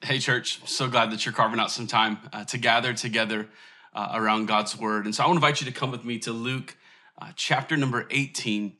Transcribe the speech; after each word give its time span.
Hey, 0.00 0.18
church, 0.18 0.60
so 0.64 0.88
glad 0.88 1.10
that 1.10 1.26
you're 1.26 1.34
carving 1.34 1.60
out 1.60 1.70
some 1.70 1.86
time 1.86 2.18
uh, 2.32 2.44
to 2.46 2.58
gather 2.58 2.94
together 2.94 3.48
uh, 3.94 4.12
around 4.14 4.46
God's 4.46 4.78
word. 4.78 5.04
And 5.04 5.14
so 5.14 5.22
I 5.22 5.26
want 5.26 5.40
to 5.40 5.44
invite 5.44 5.60
you 5.60 5.66
to 5.66 5.72
come 5.72 5.90
with 5.90 6.04
me 6.04 6.18
to 6.20 6.32
Luke 6.32 6.76
uh, 7.20 7.32
chapter 7.36 7.76
number 7.76 8.06
18. 8.10 8.72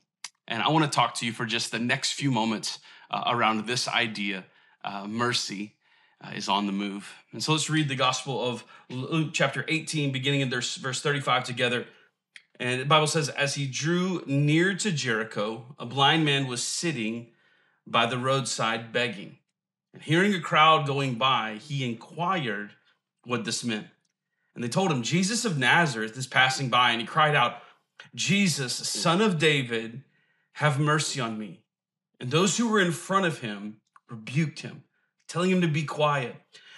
And 0.47 0.63
I 0.63 0.69
want 0.69 0.85
to 0.85 0.91
talk 0.91 1.13
to 1.15 1.25
you 1.25 1.31
for 1.31 1.45
just 1.45 1.71
the 1.71 1.79
next 1.79 2.13
few 2.13 2.31
moments 2.31 2.79
uh, 3.11 3.23
around 3.27 3.67
this 3.67 3.87
idea 3.87 4.45
uh, 4.83 5.05
mercy 5.07 5.75
uh, 6.21 6.31
is 6.35 6.49
on 6.49 6.65
the 6.65 6.73
move. 6.73 7.13
And 7.31 7.43
so 7.43 7.51
let's 7.51 7.69
read 7.69 7.89
the 7.89 7.95
Gospel 7.95 8.43
of 8.43 8.65
Luke 8.89 9.29
chapter 9.33 9.65
18, 9.67 10.11
beginning 10.11 10.41
in 10.41 10.49
verse 10.49 11.01
35 11.01 11.43
together. 11.43 11.85
And 12.59 12.81
the 12.81 12.85
Bible 12.85 13.07
says, 13.07 13.29
As 13.29 13.55
he 13.55 13.67
drew 13.67 14.23
near 14.25 14.73
to 14.75 14.91
Jericho, 14.91 15.75
a 15.77 15.85
blind 15.85 16.25
man 16.25 16.47
was 16.47 16.63
sitting 16.63 17.27
by 17.85 18.05
the 18.05 18.17
roadside 18.17 18.91
begging. 18.91 19.37
And 19.93 20.01
hearing 20.01 20.33
a 20.33 20.41
crowd 20.41 20.87
going 20.87 21.15
by, 21.15 21.59
he 21.61 21.85
inquired 21.85 22.71
what 23.25 23.45
this 23.45 23.63
meant. 23.63 23.87
And 24.55 24.63
they 24.63 24.69
told 24.69 24.91
him, 24.91 25.03
Jesus 25.03 25.45
of 25.45 25.57
Nazareth 25.57 26.17
is 26.17 26.27
passing 26.27 26.69
by. 26.69 26.91
And 26.91 27.01
he 27.01 27.07
cried 27.07 27.35
out, 27.35 27.57
Jesus, 28.15 28.73
son 28.73 29.21
of 29.21 29.39
David, 29.39 30.03
have 30.53 30.79
mercy 30.79 31.19
on 31.19 31.37
me. 31.37 31.61
And 32.19 32.31
those 32.31 32.57
who 32.57 32.67
were 32.67 32.79
in 32.79 32.91
front 32.91 33.25
of 33.25 33.39
him 33.39 33.77
rebuked 34.09 34.59
him, 34.59 34.83
telling 35.27 35.51
him 35.51 35.61
to 35.61 35.67
be 35.67 35.83
quiet. 35.83 36.35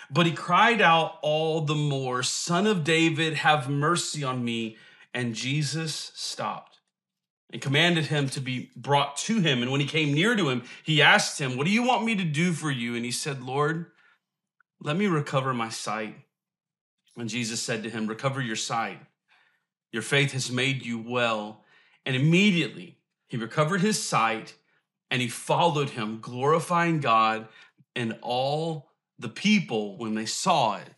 But 0.09 0.25
he 0.25 0.31
cried 0.33 0.81
out 0.81 1.17
all 1.21 1.61
the 1.61 1.75
more, 1.75 2.21
Son 2.23 2.67
of 2.67 2.83
David, 2.83 3.35
have 3.35 3.69
mercy 3.69 4.23
on 4.23 4.45
me. 4.45 4.77
And 5.13 5.33
Jesus 5.33 6.11
stopped 6.15 6.74
and 7.51 7.61
commanded 7.61 8.07
him 8.07 8.27
to 8.29 8.41
be 8.41 8.71
brought 8.75 9.17
to 9.17 9.39
him. 9.39 9.61
And 9.61 9.71
when 9.71 9.81
he 9.81 9.87
came 9.87 10.13
near 10.13 10.35
to 10.35 10.49
him, 10.49 10.63
he 10.83 11.01
asked 11.01 11.39
him, 11.39 11.57
What 11.57 11.65
do 11.65 11.71
you 11.71 11.83
want 11.83 12.03
me 12.03 12.15
to 12.15 12.23
do 12.23 12.53
for 12.53 12.71
you? 12.71 12.95
And 12.95 13.05
he 13.05 13.11
said, 13.11 13.41
Lord, 13.41 13.87
let 14.81 14.97
me 14.97 15.07
recover 15.07 15.53
my 15.53 15.69
sight. 15.69 16.15
And 17.17 17.29
Jesus 17.29 17.61
said 17.61 17.83
to 17.83 17.89
him, 17.89 18.07
Recover 18.07 18.41
your 18.41 18.55
sight. 18.55 18.99
Your 19.91 20.01
faith 20.01 20.33
has 20.33 20.51
made 20.51 20.85
you 20.85 20.99
well. 20.99 21.63
And 22.05 22.15
immediately 22.15 22.97
he 23.27 23.37
recovered 23.37 23.81
his 23.81 24.01
sight 24.01 24.55
and 25.09 25.21
he 25.21 25.27
followed 25.27 25.91
him, 25.91 26.19
glorifying 26.19 26.99
God. 26.99 27.47
And 27.95 28.17
all 28.21 28.91
the 29.17 29.29
people, 29.29 29.97
when 29.97 30.15
they 30.15 30.25
saw 30.25 30.75
it, 30.75 30.89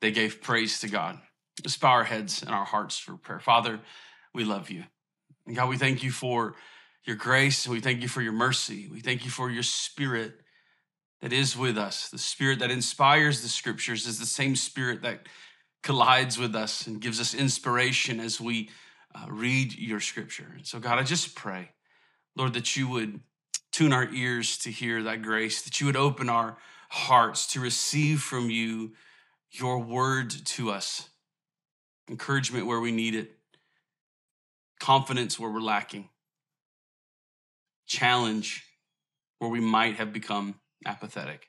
they 0.00 0.12
gave 0.12 0.40
praise 0.40 0.80
to 0.80 0.88
God. 0.88 1.18
Let's 1.64 1.76
bow 1.76 1.90
our 1.90 2.04
heads 2.04 2.42
and 2.42 2.54
our 2.54 2.64
hearts 2.64 2.98
for 2.98 3.16
prayer. 3.16 3.40
Father, 3.40 3.80
we 4.32 4.44
love 4.44 4.70
you. 4.70 4.84
And 5.48 5.56
God, 5.56 5.70
we 5.70 5.78
thank 5.78 6.02
you 6.02 6.10
for 6.10 6.54
your 7.04 7.16
grace 7.16 7.64
and 7.64 7.74
we 7.74 7.80
thank 7.80 8.02
you 8.02 8.08
for 8.08 8.20
your 8.20 8.34
mercy. 8.34 8.86
We 8.92 9.00
thank 9.00 9.24
you 9.24 9.30
for 9.30 9.50
your 9.50 9.62
spirit 9.62 10.34
that 11.22 11.32
is 11.32 11.56
with 11.56 11.78
us. 11.78 12.10
The 12.10 12.18
spirit 12.18 12.58
that 12.58 12.70
inspires 12.70 13.40
the 13.40 13.48
scriptures 13.48 14.06
is 14.06 14.18
the 14.18 14.26
same 14.26 14.54
spirit 14.56 15.00
that 15.02 15.26
collides 15.82 16.38
with 16.38 16.54
us 16.54 16.86
and 16.86 17.00
gives 17.00 17.18
us 17.18 17.32
inspiration 17.32 18.20
as 18.20 18.38
we 18.38 18.68
uh, 19.14 19.24
read 19.30 19.72
your 19.72 20.00
scripture. 20.00 20.52
And 20.54 20.66
so, 20.66 20.78
God, 20.78 20.98
I 20.98 21.02
just 21.02 21.34
pray, 21.34 21.70
Lord, 22.36 22.52
that 22.52 22.76
you 22.76 22.86
would 22.88 23.20
tune 23.72 23.94
our 23.94 24.12
ears 24.12 24.58
to 24.58 24.70
hear 24.70 25.02
that 25.04 25.22
grace, 25.22 25.62
that 25.62 25.80
you 25.80 25.86
would 25.86 25.96
open 25.96 26.28
our 26.28 26.58
hearts 26.90 27.46
to 27.54 27.60
receive 27.60 28.20
from 28.20 28.50
you 28.50 28.92
your 29.50 29.78
word 29.78 30.28
to 30.28 30.70
us, 30.70 31.08
encouragement 32.06 32.66
where 32.66 32.80
we 32.80 32.92
need 32.92 33.14
it, 33.14 33.37
confidence 34.78 35.38
where 35.38 35.50
we're 35.50 35.60
lacking, 35.60 36.08
challenge 37.86 38.64
where 39.38 39.50
we 39.50 39.60
might 39.60 39.96
have 39.96 40.12
become 40.12 40.54
apathetic. 40.86 41.48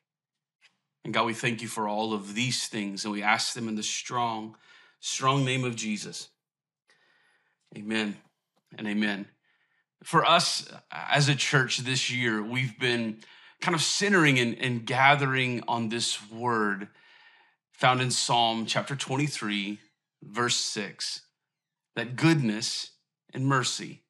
And 1.04 1.14
God, 1.14 1.26
we 1.26 1.34
thank 1.34 1.62
you 1.62 1.68
for 1.68 1.88
all 1.88 2.14
of 2.14 2.36
these 2.36 2.68
things, 2.68 3.06
and 3.06 3.12
we 3.12 3.24
ask 3.24 3.54
them 3.54 3.68
in 3.68 3.76
the 3.76 3.84
strong, 3.84 4.56
strong 5.00 5.46
name 5.46 5.64
of 5.64 5.76
Jesus. 5.76 6.30
Amen 7.78 8.18
and 8.78 8.88
amen. 8.88 9.28
For 10.04 10.26
us 10.26 10.72
as 10.92 11.30
a 11.30 11.36
church 11.36 11.80
this 11.80 12.10
year, 12.12 12.42
we've 12.42 12.78
been 12.80 13.20
kind 13.62 13.76
of 13.76 13.82
centering 13.82 14.40
and, 14.40 14.58
and 14.60 14.86
gathering 14.86 15.64
on 15.68 15.90
this 15.90 16.20
word 16.32 16.88
found 17.74 18.02
in 18.02 18.12
Psalm 18.12 18.66
chapter 18.66 18.96
23, 18.96 19.80
verse 20.22 20.56
6 20.56 21.22
that 21.96 22.16
goodness 22.16 22.92
and 23.34 23.46
mercy 23.46 24.02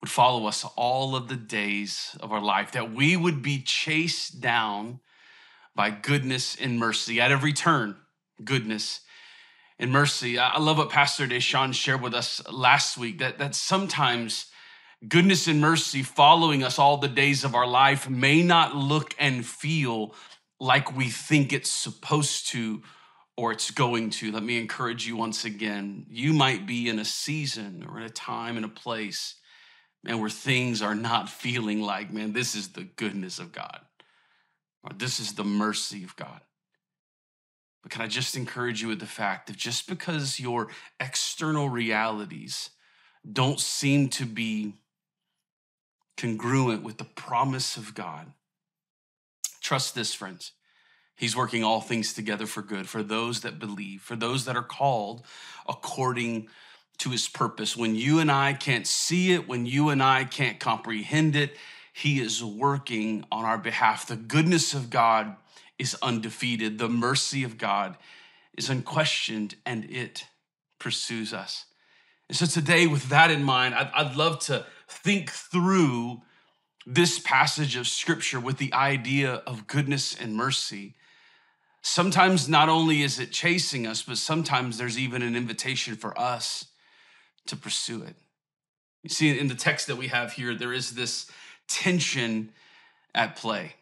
would 0.00 0.10
follow 0.10 0.46
us 0.46 0.64
all 0.76 1.16
of 1.16 1.28
the 1.28 1.36
days 1.36 2.16
of 2.20 2.32
our 2.32 2.40
life, 2.40 2.72
that 2.72 2.92
we 2.92 3.16
would 3.16 3.42
be 3.42 3.60
chased 3.60 4.40
down 4.40 5.00
by 5.74 5.90
goodness 5.90 6.56
and 6.56 6.78
mercy 6.78 7.20
at 7.20 7.32
every 7.32 7.52
turn, 7.52 7.96
goodness 8.44 9.00
and 9.78 9.92
mercy. 9.92 10.38
I 10.38 10.58
love 10.58 10.78
what 10.78 10.90
Pastor 10.90 11.26
Deshaun 11.26 11.72
shared 11.72 12.00
with 12.00 12.14
us 12.14 12.42
last 12.50 12.98
week 12.98 13.18
that, 13.18 13.38
that 13.38 13.54
sometimes 13.54 14.46
goodness 15.06 15.46
and 15.46 15.60
mercy 15.60 16.02
following 16.02 16.64
us 16.64 16.78
all 16.78 16.96
the 16.96 17.08
days 17.08 17.44
of 17.44 17.54
our 17.54 17.66
life 17.66 18.08
may 18.08 18.42
not 18.42 18.74
look 18.74 19.14
and 19.18 19.46
feel 19.46 20.14
like 20.60 20.96
we 20.96 21.08
think 21.08 21.52
it's 21.52 21.70
supposed 21.70 22.48
to 22.48 22.82
or 23.38 23.52
it's 23.52 23.70
going 23.70 24.10
to, 24.10 24.32
let 24.32 24.42
me 24.42 24.58
encourage 24.58 25.06
you 25.06 25.14
once 25.14 25.44
again. 25.44 26.04
You 26.10 26.32
might 26.32 26.66
be 26.66 26.88
in 26.88 26.98
a 26.98 27.04
season 27.04 27.86
or 27.88 27.98
in 27.98 28.02
a 28.02 28.10
time 28.10 28.56
and 28.56 28.64
a 28.64 28.68
place, 28.68 29.36
man, 30.02 30.20
where 30.20 30.28
things 30.28 30.82
are 30.82 30.96
not 30.96 31.28
feeling 31.28 31.80
like, 31.80 32.12
man, 32.12 32.32
this 32.32 32.56
is 32.56 32.70
the 32.70 32.82
goodness 32.82 33.38
of 33.38 33.52
God, 33.52 33.78
or 34.82 34.90
this 34.92 35.20
is 35.20 35.34
the 35.34 35.44
mercy 35.44 36.02
of 36.02 36.16
God. 36.16 36.40
But 37.84 37.92
can 37.92 38.02
I 38.02 38.08
just 38.08 38.36
encourage 38.36 38.82
you 38.82 38.88
with 38.88 38.98
the 38.98 39.06
fact 39.06 39.46
that 39.46 39.56
just 39.56 39.88
because 39.88 40.40
your 40.40 40.66
external 40.98 41.68
realities 41.68 42.70
don't 43.32 43.60
seem 43.60 44.08
to 44.08 44.26
be 44.26 44.74
congruent 46.16 46.82
with 46.82 46.98
the 46.98 47.04
promise 47.04 47.76
of 47.76 47.94
God, 47.94 48.32
trust 49.60 49.94
this, 49.94 50.12
friends. 50.12 50.50
He's 51.18 51.34
working 51.34 51.64
all 51.64 51.80
things 51.80 52.14
together 52.14 52.46
for 52.46 52.62
good 52.62 52.88
for 52.88 53.02
those 53.02 53.40
that 53.40 53.58
believe, 53.58 54.02
for 54.02 54.14
those 54.14 54.44
that 54.44 54.56
are 54.56 54.62
called 54.62 55.26
according 55.68 56.48
to 56.98 57.10
his 57.10 57.28
purpose. 57.28 57.76
When 57.76 57.96
you 57.96 58.20
and 58.20 58.30
I 58.30 58.52
can't 58.52 58.86
see 58.86 59.32
it, 59.32 59.48
when 59.48 59.66
you 59.66 59.88
and 59.88 60.00
I 60.00 60.22
can't 60.22 60.60
comprehend 60.60 61.34
it, 61.34 61.56
he 61.92 62.20
is 62.20 62.44
working 62.44 63.24
on 63.32 63.44
our 63.44 63.58
behalf. 63.58 64.06
The 64.06 64.14
goodness 64.14 64.74
of 64.74 64.90
God 64.90 65.34
is 65.76 65.96
undefeated, 66.02 66.78
the 66.78 66.88
mercy 66.88 67.42
of 67.42 67.58
God 67.58 67.96
is 68.56 68.70
unquestioned, 68.70 69.56
and 69.66 69.90
it 69.90 70.24
pursues 70.78 71.32
us. 71.32 71.64
And 72.28 72.36
so 72.36 72.46
today, 72.46 72.86
with 72.86 73.08
that 73.08 73.32
in 73.32 73.42
mind, 73.42 73.74
I'd, 73.74 73.90
I'd 73.92 74.16
love 74.16 74.38
to 74.40 74.66
think 74.88 75.30
through 75.30 76.22
this 76.86 77.18
passage 77.18 77.74
of 77.74 77.88
scripture 77.88 78.38
with 78.38 78.58
the 78.58 78.72
idea 78.72 79.42
of 79.48 79.66
goodness 79.66 80.16
and 80.16 80.36
mercy 80.36 80.94
Sometimes 81.82 82.48
not 82.48 82.68
only 82.68 83.02
is 83.02 83.18
it 83.18 83.32
chasing 83.32 83.86
us, 83.86 84.02
but 84.02 84.18
sometimes 84.18 84.78
there's 84.78 84.98
even 84.98 85.22
an 85.22 85.36
invitation 85.36 85.94
for 85.96 86.18
us 86.18 86.66
to 87.46 87.56
pursue 87.56 88.02
it. 88.02 88.16
You 89.02 89.10
see, 89.10 89.38
in 89.38 89.48
the 89.48 89.54
text 89.54 89.86
that 89.86 89.96
we 89.96 90.08
have 90.08 90.32
here, 90.32 90.54
there 90.54 90.72
is 90.72 90.94
this 90.94 91.30
tension 91.68 92.50
at 93.14 93.36
play. 93.36 93.74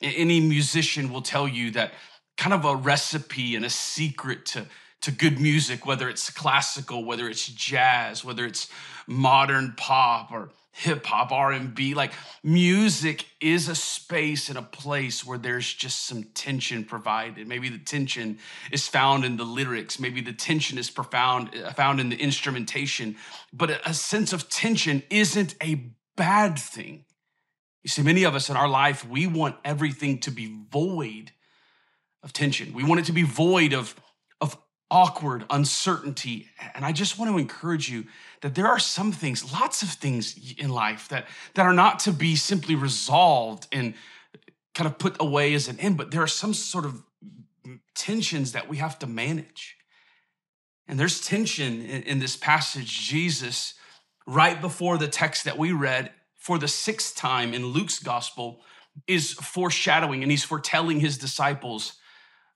Any 0.00 0.40
musician 0.40 1.12
will 1.12 1.22
tell 1.22 1.48
you 1.48 1.70
that 1.72 1.92
kind 2.36 2.54
of 2.54 2.64
a 2.64 2.76
recipe 2.76 3.56
and 3.56 3.64
a 3.64 3.70
secret 3.70 4.46
to, 4.46 4.66
to 5.00 5.10
good 5.10 5.40
music, 5.40 5.84
whether 5.84 6.08
it's 6.08 6.30
classical, 6.30 7.04
whether 7.04 7.28
it's 7.28 7.46
jazz, 7.46 8.24
whether 8.24 8.46
it's 8.46 8.68
modern 9.06 9.74
pop 9.76 10.30
or 10.30 10.50
hip 10.78 11.06
hop, 11.06 11.32
R&B, 11.32 11.94
like 11.94 12.12
music 12.44 13.26
is 13.40 13.68
a 13.68 13.74
space 13.74 14.48
and 14.48 14.56
a 14.56 14.62
place 14.62 15.24
where 15.24 15.36
there's 15.36 15.74
just 15.74 16.06
some 16.06 16.22
tension 16.22 16.84
provided. 16.84 17.48
Maybe 17.48 17.68
the 17.68 17.78
tension 17.78 18.38
is 18.70 18.86
found 18.86 19.24
in 19.24 19.36
the 19.36 19.44
lyrics, 19.44 19.98
maybe 19.98 20.20
the 20.20 20.32
tension 20.32 20.78
is 20.78 20.88
profound 20.88 21.50
uh, 21.56 21.72
found 21.72 21.98
in 21.98 22.10
the 22.10 22.16
instrumentation, 22.16 23.16
but 23.52 23.80
a 23.84 23.92
sense 23.92 24.32
of 24.32 24.48
tension 24.48 25.02
isn't 25.10 25.56
a 25.60 25.82
bad 26.16 26.56
thing. 26.56 27.04
You 27.82 27.90
see, 27.90 28.02
many 28.02 28.22
of 28.22 28.36
us 28.36 28.48
in 28.48 28.56
our 28.56 28.68
life, 28.68 29.06
we 29.08 29.26
want 29.26 29.56
everything 29.64 30.18
to 30.20 30.30
be 30.30 30.62
void 30.70 31.32
of 32.22 32.32
tension. 32.32 32.72
We 32.72 32.84
want 32.84 33.00
it 33.00 33.06
to 33.06 33.12
be 33.12 33.22
void 33.22 33.72
of, 33.72 33.94
of 34.06 34.07
awkward 34.90 35.44
uncertainty. 35.50 36.48
And 36.74 36.84
I 36.84 36.92
just 36.92 37.18
want 37.18 37.30
to 37.30 37.38
encourage 37.38 37.90
you 37.90 38.04
that 38.40 38.54
there 38.54 38.66
are 38.66 38.78
some 38.78 39.12
things, 39.12 39.52
lots 39.52 39.82
of 39.82 39.90
things 39.90 40.54
in 40.56 40.70
life 40.70 41.08
that, 41.08 41.26
that 41.54 41.66
are 41.66 41.74
not 41.74 42.00
to 42.00 42.12
be 42.12 42.36
simply 42.36 42.74
resolved 42.74 43.66
and 43.72 43.94
kind 44.74 44.86
of 44.86 44.98
put 44.98 45.16
away 45.20 45.54
as 45.54 45.68
an 45.68 45.78
end, 45.80 45.96
but 45.96 46.10
there 46.10 46.22
are 46.22 46.28
some 46.28 46.54
sort 46.54 46.84
of 46.84 47.02
tensions 47.94 48.52
that 48.52 48.68
we 48.68 48.76
have 48.76 48.98
to 49.00 49.06
manage. 49.06 49.76
And 50.86 50.98
there's 50.98 51.20
tension 51.20 51.82
in, 51.82 52.02
in 52.04 52.18
this 52.18 52.36
passage. 52.36 53.06
Jesus, 53.08 53.74
right 54.26 54.60
before 54.60 54.96
the 54.96 55.08
text 55.08 55.44
that 55.44 55.58
we 55.58 55.72
read, 55.72 56.12
for 56.34 56.58
the 56.58 56.68
sixth 56.68 57.16
time 57.16 57.52
in 57.52 57.66
Luke's 57.66 57.98
gospel, 57.98 58.60
is 59.06 59.32
foreshadowing 59.32 60.22
and 60.22 60.30
he's 60.30 60.44
foretelling 60.44 61.00
his 61.00 61.18
disciples 61.18 61.94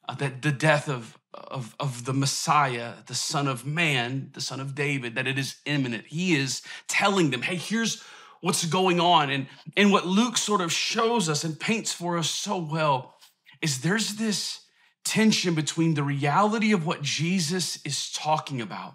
uh, 0.08 0.14
that 0.16 0.42
the 0.42 0.52
death 0.52 0.88
of, 0.88 1.18
of, 1.32 1.74
of 1.78 2.04
the 2.04 2.12
Messiah, 2.12 2.94
the 3.06 3.14
Son 3.14 3.46
of 3.46 3.66
Man, 3.66 4.30
the 4.34 4.40
Son 4.40 4.60
of 4.60 4.74
David, 4.74 5.14
that 5.14 5.26
it 5.26 5.38
is 5.38 5.56
imminent. 5.64 6.06
He 6.06 6.34
is 6.34 6.62
telling 6.88 7.30
them, 7.30 7.42
hey, 7.42 7.56
here's 7.56 8.02
what's 8.40 8.66
going 8.66 9.00
on. 9.00 9.30
And, 9.30 9.46
and 9.76 9.92
what 9.92 10.06
Luke 10.06 10.36
sort 10.36 10.60
of 10.60 10.72
shows 10.72 11.28
us 11.28 11.44
and 11.44 11.58
paints 11.58 11.92
for 11.92 12.18
us 12.18 12.28
so 12.28 12.58
well 12.58 13.14
is 13.60 13.80
there's 13.80 14.16
this 14.16 14.60
tension 15.04 15.54
between 15.54 15.94
the 15.94 16.02
reality 16.02 16.72
of 16.72 16.86
what 16.86 17.02
Jesus 17.02 17.80
is 17.84 18.12
talking 18.12 18.60
about 18.60 18.94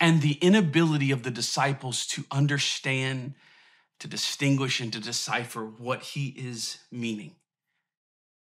and 0.00 0.20
the 0.20 0.34
inability 0.34 1.10
of 1.10 1.22
the 1.22 1.30
disciples 1.30 2.06
to 2.06 2.24
understand, 2.30 3.34
to 4.00 4.08
distinguish, 4.08 4.80
and 4.80 4.92
to 4.92 5.00
decipher 5.00 5.64
what 5.64 6.02
he 6.02 6.28
is 6.28 6.78
meaning. 6.92 7.34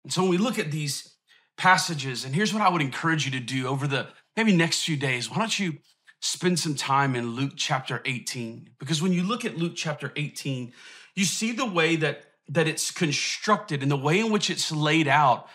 And 0.04 0.14
so 0.14 0.22
when 0.22 0.32
we 0.32 0.38
look 0.38 0.60
at 0.60 0.72
these 0.72 1.16
passages, 1.58 2.26
and 2.26 2.34
here's 2.34 2.54
what 2.54 2.64
I 2.64 2.70
would 2.70 2.82
encourage 2.82 3.26
you 3.26 3.32
to 3.32 3.40
do 3.40 3.68
over 3.68 3.88
the 3.88 4.08
maybe 4.36 4.56
next 4.56 4.84
few 4.84 4.98
days, 4.98 5.30
why 5.30 5.38
don't 5.38 5.60
you 5.60 5.78
spend 6.20 6.60
some 6.60 6.76
time 6.76 7.16
in 7.16 7.32
Luke 7.32 7.54
chapter 7.56 8.02
18? 8.06 8.70
Because 8.80 9.02
when 9.02 9.14
you 9.14 9.24
look 9.24 9.46
at 9.46 9.58
Luke 9.58 9.74
chapter 9.76 10.12
18, 10.16 10.74
you 11.16 11.26
see 11.26 11.52
the 11.52 11.66
way 11.66 11.96
that, 11.98 12.26
that 12.48 12.68
it's 12.68 12.92
constructed 12.92 13.82
and 13.82 13.92
the 13.92 13.98
way 13.98 14.20
in 14.20 14.32
which 14.32 14.50
it's 14.50 14.72
laid 14.72 15.08
out 15.08 15.48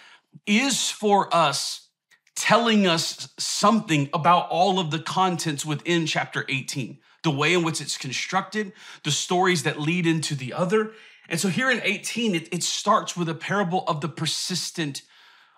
is 0.47 0.91
for 0.91 1.35
us 1.35 1.89
telling 2.35 2.87
us 2.87 3.29
something 3.39 4.11
about 4.13 4.49
all 4.51 4.79
of 4.79 4.91
the 4.91 4.99
contents 4.99 5.65
within 5.65 6.05
chapter 6.07 6.45
18, 6.49 6.99
the 7.23 7.31
way 7.31 7.55
in 7.55 7.65
which 7.65 7.81
it's 7.81 7.97
constructed, 7.97 8.73
the 9.05 9.11
stories 9.11 9.63
that 9.63 9.81
lead 9.81 10.07
into 10.07 10.35
the 10.35 10.53
other. 10.53 10.93
And 11.29 11.41
so 11.41 11.49
here 11.49 11.71
in 11.71 11.81
18, 11.83 12.35
it, 12.35 12.49
it 12.53 12.63
starts 12.63 13.17
with 13.17 13.29
a 13.29 13.35
parable 13.35 13.85
of 13.89 14.03
the 14.03 14.09
persistent 14.09 15.03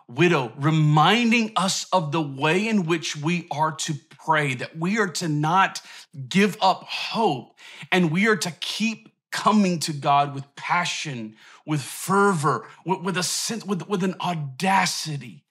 widow, 0.08 0.52
reminding 0.56 1.52
us 1.54 1.86
of 1.92 2.12
the 2.12 2.22
way 2.22 2.66
in 2.66 2.86
which 2.86 3.16
we 3.16 3.46
are 3.50 3.72
to 3.72 3.94
pray, 4.24 4.54
that 4.54 4.76
we 4.76 4.98
are 4.98 5.08
to 5.08 5.28
not 5.28 5.80
give 6.28 6.56
up 6.60 6.84
hope, 6.84 7.56
and 7.92 8.10
we 8.10 8.26
are 8.26 8.36
to 8.36 8.50
keep 8.60 9.08
coming 9.30 9.78
to 9.80 9.92
God 9.92 10.34
with 10.34 10.44
passion, 10.56 11.36
with 11.66 11.82
fervor, 11.82 12.66
with, 12.84 13.02
with 13.02 13.16
a 13.18 13.22
sense, 13.22 13.64
with, 13.64 13.86
with 13.88 14.02
an 14.02 14.14
audacity. 14.20 15.44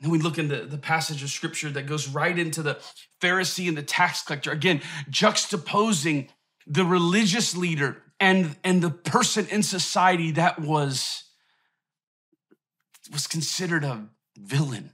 And 0.00 0.06
then 0.06 0.10
we 0.10 0.18
look 0.18 0.38
into 0.38 0.64
the 0.64 0.78
passage 0.78 1.22
of 1.22 1.30
scripture 1.30 1.70
that 1.70 1.86
goes 1.86 2.08
right 2.08 2.38
into 2.38 2.62
the 2.62 2.78
Pharisee 3.20 3.68
and 3.68 3.76
the 3.76 3.82
tax 3.82 4.22
collector, 4.22 4.50
again, 4.50 4.80
juxtaposing 5.10 6.28
the 6.66 6.84
religious 6.84 7.54
leader 7.56 8.02
and, 8.18 8.56
and 8.64 8.82
the 8.82 8.90
person 8.90 9.46
in 9.50 9.62
society 9.62 10.32
that 10.32 10.58
was 10.58 11.23
was 13.12 13.26
considered 13.26 13.84
a 13.84 14.06
villain. 14.36 14.92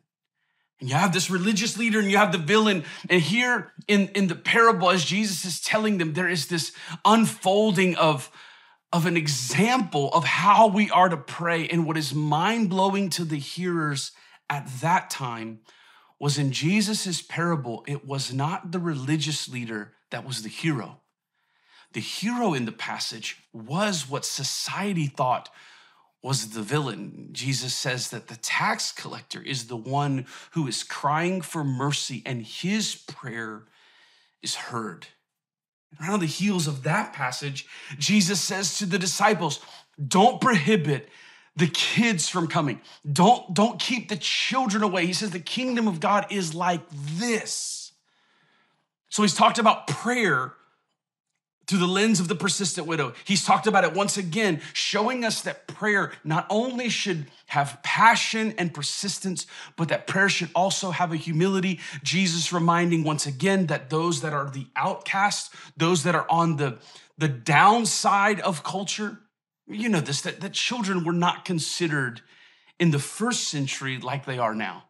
And 0.80 0.88
you 0.88 0.94
have 0.94 1.12
this 1.12 1.30
religious 1.30 1.76
leader 1.76 2.00
and 2.00 2.10
you 2.10 2.16
have 2.16 2.32
the 2.32 2.38
villain. 2.38 2.84
And 3.08 3.20
here 3.20 3.72
in, 3.86 4.08
in 4.08 4.28
the 4.28 4.34
parable, 4.34 4.90
as 4.90 5.04
Jesus 5.04 5.44
is 5.44 5.60
telling 5.60 5.98
them, 5.98 6.14
there 6.14 6.28
is 6.28 6.46
this 6.46 6.72
unfolding 7.04 7.96
of, 7.96 8.30
of 8.92 9.04
an 9.04 9.16
example 9.16 10.10
of 10.12 10.24
how 10.24 10.68
we 10.68 10.90
are 10.90 11.10
to 11.10 11.18
pray. 11.18 11.68
And 11.68 11.86
what 11.86 11.98
is 11.98 12.14
mind 12.14 12.70
blowing 12.70 13.10
to 13.10 13.24
the 13.24 13.36
hearers 13.38 14.12
at 14.48 14.66
that 14.80 15.10
time 15.10 15.60
was 16.18 16.38
in 16.38 16.52
Jesus's 16.52 17.22
parable, 17.22 17.84
it 17.86 18.06
was 18.06 18.32
not 18.32 18.72
the 18.72 18.78
religious 18.78 19.48
leader 19.48 19.94
that 20.10 20.26
was 20.26 20.42
the 20.42 20.48
hero. 20.50 21.00
The 21.92 22.00
hero 22.00 22.52
in 22.52 22.66
the 22.66 22.72
passage 22.72 23.38
was 23.52 24.08
what 24.08 24.24
society 24.24 25.06
thought 25.06 25.48
was 26.22 26.50
the 26.50 26.62
villain. 26.62 27.28
Jesus 27.32 27.75
says 27.75 28.11
that 28.11 28.28
the 28.28 28.37
tax 28.37 28.93
collector 28.93 29.43
is 29.43 29.67
the 29.67 29.76
one 29.76 30.26
who 30.52 30.67
is 30.67 30.82
crying 30.82 31.40
for 31.40 31.64
mercy 31.64 32.22
and 32.26 32.43
his 32.43 32.94
prayer 32.94 33.64
is 34.43 34.55
heard. 34.55 35.06
Around 36.00 36.14
on 36.14 36.20
the 36.20 36.26
heels 36.26 36.67
of 36.67 36.82
that 36.84 37.12
passage, 37.12 37.67
Jesus 37.99 38.40
says 38.40 38.78
to 38.78 38.87
the 38.87 38.99
disciples, 38.99 39.61
Don't 40.06 40.40
prohibit 40.40 41.08
the 41.56 41.67
kids 41.67 42.28
from 42.28 42.46
coming. 42.46 42.81
Don't, 43.11 43.52
don't 43.55 43.81
keep 43.81 44.08
the 44.08 44.17
children 44.17 44.82
away. 44.82 45.06
He 45.06 45.12
says 45.12 45.31
the 45.31 45.40
kingdom 45.40 45.88
of 45.88 46.00
God 46.00 46.26
is 46.31 46.55
like 46.55 46.82
this. 46.90 47.93
So 49.08 49.22
he's 49.22 49.34
talked 49.34 49.58
about 49.58 49.88
prayer 49.88 50.55
through 51.70 51.78
the 51.78 51.87
lens 51.87 52.19
of 52.19 52.26
the 52.26 52.34
persistent 52.34 52.87
widow. 52.87 53.14
He's 53.25 53.44
talked 53.44 53.69
about 53.69 53.84
it 53.84 53.94
once 53.94 54.17
again, 54.19 54.61
showing 54.72 55.25
us 55.25 55.40
that 55.43 55.69
prayer 55.69 56.12
not 56.25 56.46
only 56.50 56.88
should 56.88 57.26
have 57.46 57.78
passion 57.84 58.55
and 58.58 58.75
persistence, 58.75 59.46
but 59.76 59.88
that 59.88 60.08
prayer 60.08 60.28
should 60.28 60.50
also 60.55 60.90
have 60.90 61.12
a 61.12 61.17
humility. 61.17 61.78
Jesus 62.02 62.52
reminding 62.52 63.05
once 63.05 63.25
again 63.25 63.67
that 63.67 63.88
those 63.88 64.20
that 64.22 64.32
are 64.32 64.50
the 64.50 64.67
outcast, 64.75 65.55
those 65.76 66.02
that 66.02 66.17
are 66.17 66.26
on 66.28 66.56
the, 66.56 66.78
the 67.17 67.28
downside 67.28 68.40
of 68.40 68.64
culture, 68.64 69.20
you 69.69 69.88
know 69.88 70.00
this, 70.00 70.22
that, 70.22 70.40
that 70.40 70.52
children 70.52 71.05
were 71.05 71.12
not 71.12 71.44
considered 71.44 72.20
in 72.81 72.90
the 72.90 72.99
first 72.99 73.49
century 73.49 73.99
like 73.99 74.26
they 74.26 74.38
are 74.38 74.55
now. 74.55 74.84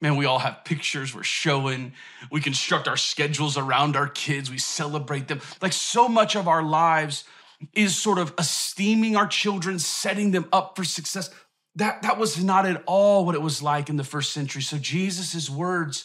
Man, 0.00 0.16
we 0.16 0.26
all 0.26 0.38
have 0.38 0.64
pictures, 0.64 1.12
we're 1.14 1.24
showing, 1.24 1.92
we 2.30 2.40
construct 2.40 2.86
our 2.86 2.96
schedules 2.96 3.58
around 3.58 3.96
our 3.96 4.08
kids, 4.08 4.48
we 4.50 4.58
celebrate 4.58 5.26
them. 5.26 5.40
Like 5.60 5.72
so 5.72 6.08
much 6.08 6.36
of 6.36 6.46
our 6.46 6.62
lives 6.62 7.24
is 7.72 7.96
sort 7.96 8.18
of 8.18 8.32
esteeming 8.38 9.16
our 9.16 9.26
children, 9.26 9.80
setting 9.80 10.30
them 10.30 10.46
up 10.52 10.76
for 10.76 10.84
success. 10.84 11.30
That, 11.74 12.02
that 12.02 12.18
was 12.18 12.42
not 12.42 12.64
at 12.64 12.82
all 12.86 13.26
what 13.26 13.34
it 13.34 13.42
was 13.42 13.60
like 13.60 13.88
in 13.88 13.96
the 13.96 14.04
first 14.04 14.32
century. 14.32 14.62
So, 14.62 14.78
Jesus' 14.78 15.50
words, 15.50 16.04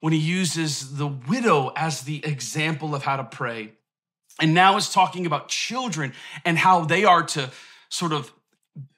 when 0.00 0.12
he 0.12 0.18
uses 0.18 0.96
the 0.96 1.06
widow 1.06 1.72
as 1.74 2.02
the 2.02 2.24
example 2.26 2.94
of 2.94 3.02
how 3.02 3.16
to 3.16 3.24
pray, 3.24 3.72
and 4.40 4.52
now 4.52 4.76
is 4.76 4.90
talking 4.90 5.26
about 5.26 5.48
children 5.48 6.12
and 6.44 6.58
how 6.58 6.84
they 6.84 7.04
are 7.04 7.22
to 7.22 7.50
sort 7.88 8.12
of 8.12 8.32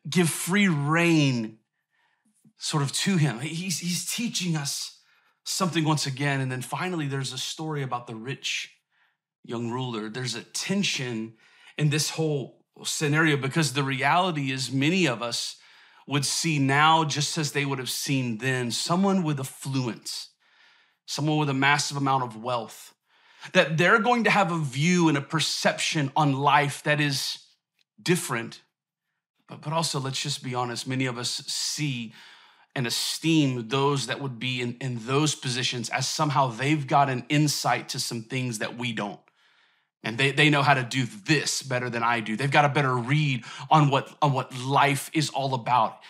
give 0.09 0.29
free 0.29 0.69
rein 0.69 1.59
sort 2.59 2.83
of 2.83 2.93
to 2.93 3.17
him. 3.17 3.41
He's, 3.41 3.81
he's 3.81 4.11
teaching 4.11 4.57
us 4.57 4.99
something 5.45 5.85
once 5.85 6.07
again. 6.07 6.41
And 6.41 6.51
then 6.51 6.63
finally, 6.63 7.07
there's 7.07 7.33
a 7.33 7.39
story 7.39 7.83
about 7.83 8.07
the 8.07 8.15
rich 8.15 8.73
young 9.45 9.71
ruler. 9.71 10.09
There's 10.09 10.35
a 10.35 10.43
tension 10.43 11.35
in 11.77 11.91
this 11.91 12.11
whole 12.11 12.65
scenario 12.83 13.37
because 13.37 13.73
the 13.73 13.83
reality 13.83 14.51
is, 14.51 14.73
many 14.73 15.07
of 15.07 15.23
us 15.23 15.57
would 16.07 16.25
see 16.25 16.59
now, 16.59 17.05
just 17.05 17.39
as 17.39 17.53
they 17.53 17.65
would 17.65 17.79
have 17.79 17.91
seen 17.91 18.39
then, 18.39 18.71
someone 18.71 19.23
with 19.23 19.41
affluence, 19.41 20.31
someone 21.07 21.39
with 21.39 21.49
a 21.49 21.55
massive 21.55 21.97
amount 21.97 22.25
of 22.25 22.43
wealth, 22.43 22.95
that 23.53 23.77
they're 23.77 24.01
going 24.01 24.25
to 24.25 24.31
have 24.31 24.51
a 24.51 24.59
view 24.59 25.09
and 25.09 25.19
a 25.19 25.23
perception 25.23 26.11
on 26.17 26.33
life 26.33 26.83
that 26.83 27.01
is 27.01 27.39
different. 28.03 28.63
But, 29.49 29.61
but 29.61 29.73
also, 29.73 30.01
let's 30.01 30.21
just 30.21 30.43
be 30.43 30.55
honest, 30.55 30.89
many 30.89 31.07
of 31.07 31.19
us 31.19 31.31
see 31.47 32.15
and 32.77 32.87
esteem 32.87 33.69
those 33.69 34.09
that 34.09 34.21
would 34.21 34.39
be 34.39 34.61
in, 34.61 34.77
in 34.81 34.99
those 35.07 35.35
positions 35.35 35.89
as 35.91 36.09
somehow 36.09 36.49
they've 36.49 36.87
got 36.87 37.09
an 37.09 37.25
insight 37.29 37.89
to 37.91 38.01
some 38.01 38.23
things 38.23 38.59
that 38.59 38.77
we 38.77 38.93
don't. 38.93 39.21
And 40.03 40.19
they, 40.19 40.33
they 40.33 40.51
know 40.51 40.63
how 40.63 40.75
to 40.75 40.83
do 40.83 41.07
this 41.27 41.63
better 41.63 41.89
than 41.89 42.03
I 42.03 42.21
do. 42.21 42.37
They've 42.37 42.51
got 42.51 42.67
a 42.67 42.69
better 42.69 42.95
read 42.95 43.45
on 43.71 43.91
what, 43.91 44.15
on 44.21 44.33
what 44.33 44.57
life 44.59 45.11
is 45.15 45.31
all 45.31 45.55
about. 45.55 46.01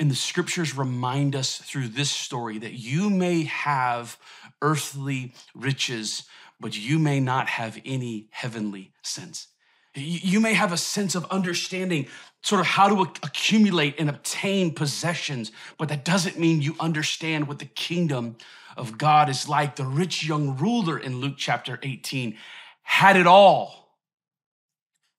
And 0.00 0.10
the 0.10 0.16
scriptures 0.16 0.76
remind 0.76 1.36
us 1.36 1.58
through 1.58 1.88
this 1.88 2.10
story 2.10 2.58
that 2.58 2.72
you 2.72 3.10
may 3.10 3.44
have 3.44 4.18
earthly 4.60 5.34
riches, 5.54 6.24
but 6.58 6.76
you 6.76 6.98
may 6.98 7.20
not 7.20 7.48
have 7.48 7.80
any 7.84 8.28
heavenly 8.30 8.92
sense. 9.02 9.46
You 9.94 10.40
may 10.40 10.54
have 10.54 10.72
a 10.72 10.76
sense 10.76 11.14
of 11.14 11.24
understanding 11.26 12.08
sort 12.42 12.60
of 12.60 12.66
how 12.66 12.88
to 12.88 13.02
accumulate 13.22 13.98
and 13.98 14.10
obtain 14.10 14.74
possessions, 14.74 15.52
but 15.78 15.88
that 15.88 16.04
doesn't 16.04 16.38
mean 16.38 16.60
you 16.60 16.76
understand 16.80 17.48
what 17.48 17.58
the 17.58 17.64
kingdom 17.64 18.36
of 18.76 18.98
God 18.98 19.28
is 19.28 19.48
like. 19.48 19.76
The 19.76 19.84
rich 19.84 20.24
young 20.24 20.56
ruler 20.56 20.98
in 20.98 21.20
Luke 21.20 21.34
chapter 21.36 21.78
18 21.82 22.36
had 22.82 23.16
it 23.16 23.26
all, 23.26 23.98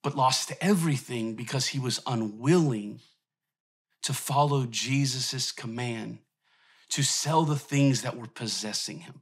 but 0.03 0.15
lost 0.15 0.51
everything 0.61 1.35
because 1.35 1.67
he 1.67 1.79
was 1.79 2.01
unwilling 2.05 2.99
to 4.03 4.13
follow 4.13 4.65
Jesus' 4.65 5.51
command 5.51 6.19
to 6.89 7.01
sell 7.01 7.43
the 7.43 7.55
things 7.55 8.03
that 8.03 8.15
were 8.15 8.27
possessing 8.27 8.99
him. 8.99 9.21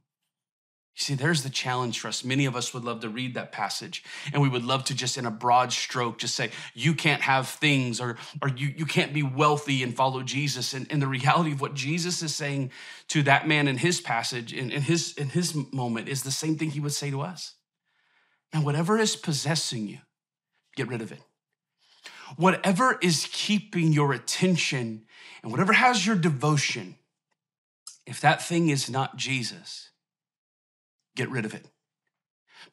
You 0.96 1.02
see, 1.02 1.14
there's 1.14 1.42
the 1.42 1.50
challenge 1.50 1.98
for 1.98 2.06
us. 2.06 2.24
Many 2.24 2.46
of 2.46 2.54
us 2.54 2.72
would 2.72 2.84
love 2.84 3.00
to 3.00 3.08
read 3.08 3.34
that 3.34 3.50
passage 3.50 4.04
and 4.32 4.40
we 4.40 4.48
would 4.48 4.64
love 4.64 4.84
to 4.84 4.94
just 4.94 5.18
in 5.18 5.26
a 5.26 5.30
broad 5.30 5.72
stroke 5.72 6.18
just 6.18 6.36
say, 6.36 6.50
you 6.72 6.94
can't 6.94 7.22
have 7.22 7.48
things 7.48 8.00
or, 8.00 8.16
or 8.40 8.48
you, 8.48 8.72
you 8.76 8.86
can't 8.86 9.12
be 9.12 9.24
wealthy 9.24 9.82
and 9.82 9.96
follow 9.96 10.22
Jesus. 10.22 10.72
And, 10.72 10.86
and 10.90 11.02
the 11.02 11.08
reality 11.08 11.50
of 11.50 11.60
what 11.60 11.74
Jesus 11.74 12.22
is 12.22 12.32
saying 12.32 12.70
to 13.08 13.24
that 13.24 13.48
man 13.48 13.66
in 13.66 13.78
his 13.78 14.00
passage, 14.00 14.52
in, 14.52 14.70
in, 14.70 14.82
his, 14.82 15.14
in 15.16 15.30
his 15.30 15.54
moment, 15.72 16.08
is 16.08 16.22
the 16.22 16.30
same 16.30 16.56
thing 16.56 16.70
he 16.70 16.80
would 16.80 16.92
say 16.92 17.10
to 17.10 17.22
us. 17.22 17.54
And 18.52 18.64
whatever 18.64 18.96
is 18.96 19.16
possessing 19.16 19.88
you, 19.88 19.98
get 20.76 20.86
rid 20.86 21.02
of 21.02 21.10
it. 21.10 21.20
whatever 22.36 22.98
is 23.02 23.28
keeping 23.32 23.92
your 23.92 24.12
attention 24.12 25.04
and 25.42 25.50
whatever 25.50 25.72
has 25.72 26.06
your 26.06 26.16
devotion, 26.16 26.96
if 28.06 28.20
that 28.20 28.42
thing 28.42 28.68
is 28.68 28.90
not 28.90 29.16
Jesus, 29.16 29.90
get 31.16 31.30
rid 31.30 31.44
of 31.44 31.54
it. 31.54 31.66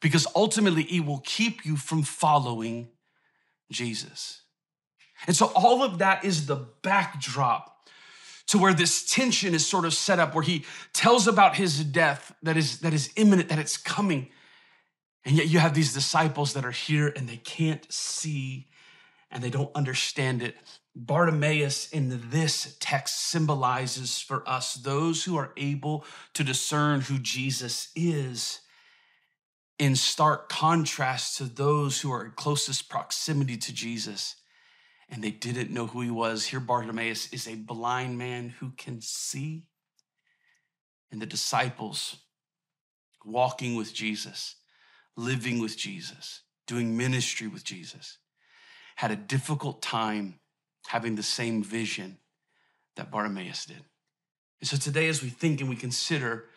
Because 0.00 0.26
ultimately, 0.34 0.84
it 0.84 1.04
will 1.04 1.22
keep 1.24 1.64
you 1.64 1.76
from 1.76 2.02
following 2.02 2.88
Jesus. 3.70 4.42
And 5.26 5.36
so, 5.36 5.52
all 5.54 5.82
of 5.82 5.98
that 5.98 6.24
is 6.24 6.46
the 6.46 6.56
backdrop 6.82 7.88
to 8.48 8.58
where 8.58 8.74
this 8.74 9.10
tension 9.10 9.54
is 9.54 9.66
sort 9.66 9.84
of 9.84 9.94
set 9.94 10.18
up, 10.18 10.34
where 10.34 10.42
he 10.42 10.64
tells 10.92 11.28
about 11.28 11.56
his 11.56 11.84
death 11.84 12.34
that 12.42 12.56
is, 12.56 12.80
that 12.80 12.92
is 12.92 13.10
imminent, 13.16 13.48
that 13.48 13.58
it's 13.58 13.76
coming. 13.76 14.30
And 15.24 15.36
yet, 15.36 15.48
you 15.48 15.58
have 15.58 15.74
these 15.74 15.92
disciples 15.92 16.54
that 16.54 16.64
are 16.64 16.72
here 16.72 17.12
and 17.14 17.28
they 17.28 17.36
can't 17.36 17.90
see 17.92 18.68
and 19.30 19.42
they 19.42 19.50
don't 19.50 19.74
understand 19.74 20.42
it. 20.42 20.56
Bartimaeus 20.94 21.88
in 21.90 22.20
this 22.30 22.76
text 22.78 23.28
symbolizes 23.28 24.20
for 24.20 24.46
us 24.48 24.74
those 24.74 25.24
who 25.24 25.36
are 25.36 25.52
able 25.56 26.04
to 26.34 26.44
discern 26.44 27.00
who 27.00 27.18
Jesus 27.18 27.88
is 27.96 28.60
in 29.78 29.96
stark 29.96 30.48
contrast 30.48 31.38
to 31.38 31.44
those 31.44 32.00
who 32.00 32.12
are 32.12 32.26
in 32.26 32.32
closest 32.32 32.90
proximity 32.90 33.56
to 33.56 33.72
Jesus 33.72 34.36
and 35.08 35.22
they 35.22 35.30
didn't 35.30 35.70
know 35.70 35.86
who 35.86 36.00
he 36.00 36.10
was. 36.10 36.46
Here, 36.46 36.60
Bartimaeus 36.60 37.32
is 37.32 37.46
a 37.46 37.54
blind 37.54 38.16
man 38.16 38.48
who 38.48 38.70
can 38.70 39.00
see. 39.02 39.64
And 41.10 41.20
the 41.20 41.26
disciples 41.26 42.16
walking 43.22 43.76
with 43.76 43.92
Jesus, 43.92 44.56
living 45.14 45.60
with 45.60 45.76
Jesus, 45.76 46.42
doing 46.66 46.96
ministry 46.96 47.46
with 47.46 47.62
Jesus 47.62 48.18
had 48.96 49.10
a 49.10 49.16
difficult 49.16 49.82
time 49.82 50.38
having 50.92 51.14
the 51.14 51.22
same 51.22 51.62
vision 51.62 52.18
that 52.96 53.10
Bartimaeus 53.10 53.64
did. 53.64 53.82
And 54.60 54.68
so 54.68 54.76
today, 54.76 55.08
as 55.08 55.22
we 55.22 55.30
think 55.30 55.62
and 55.62 55.70
we 55.70 55.74
consider 55.74 56.50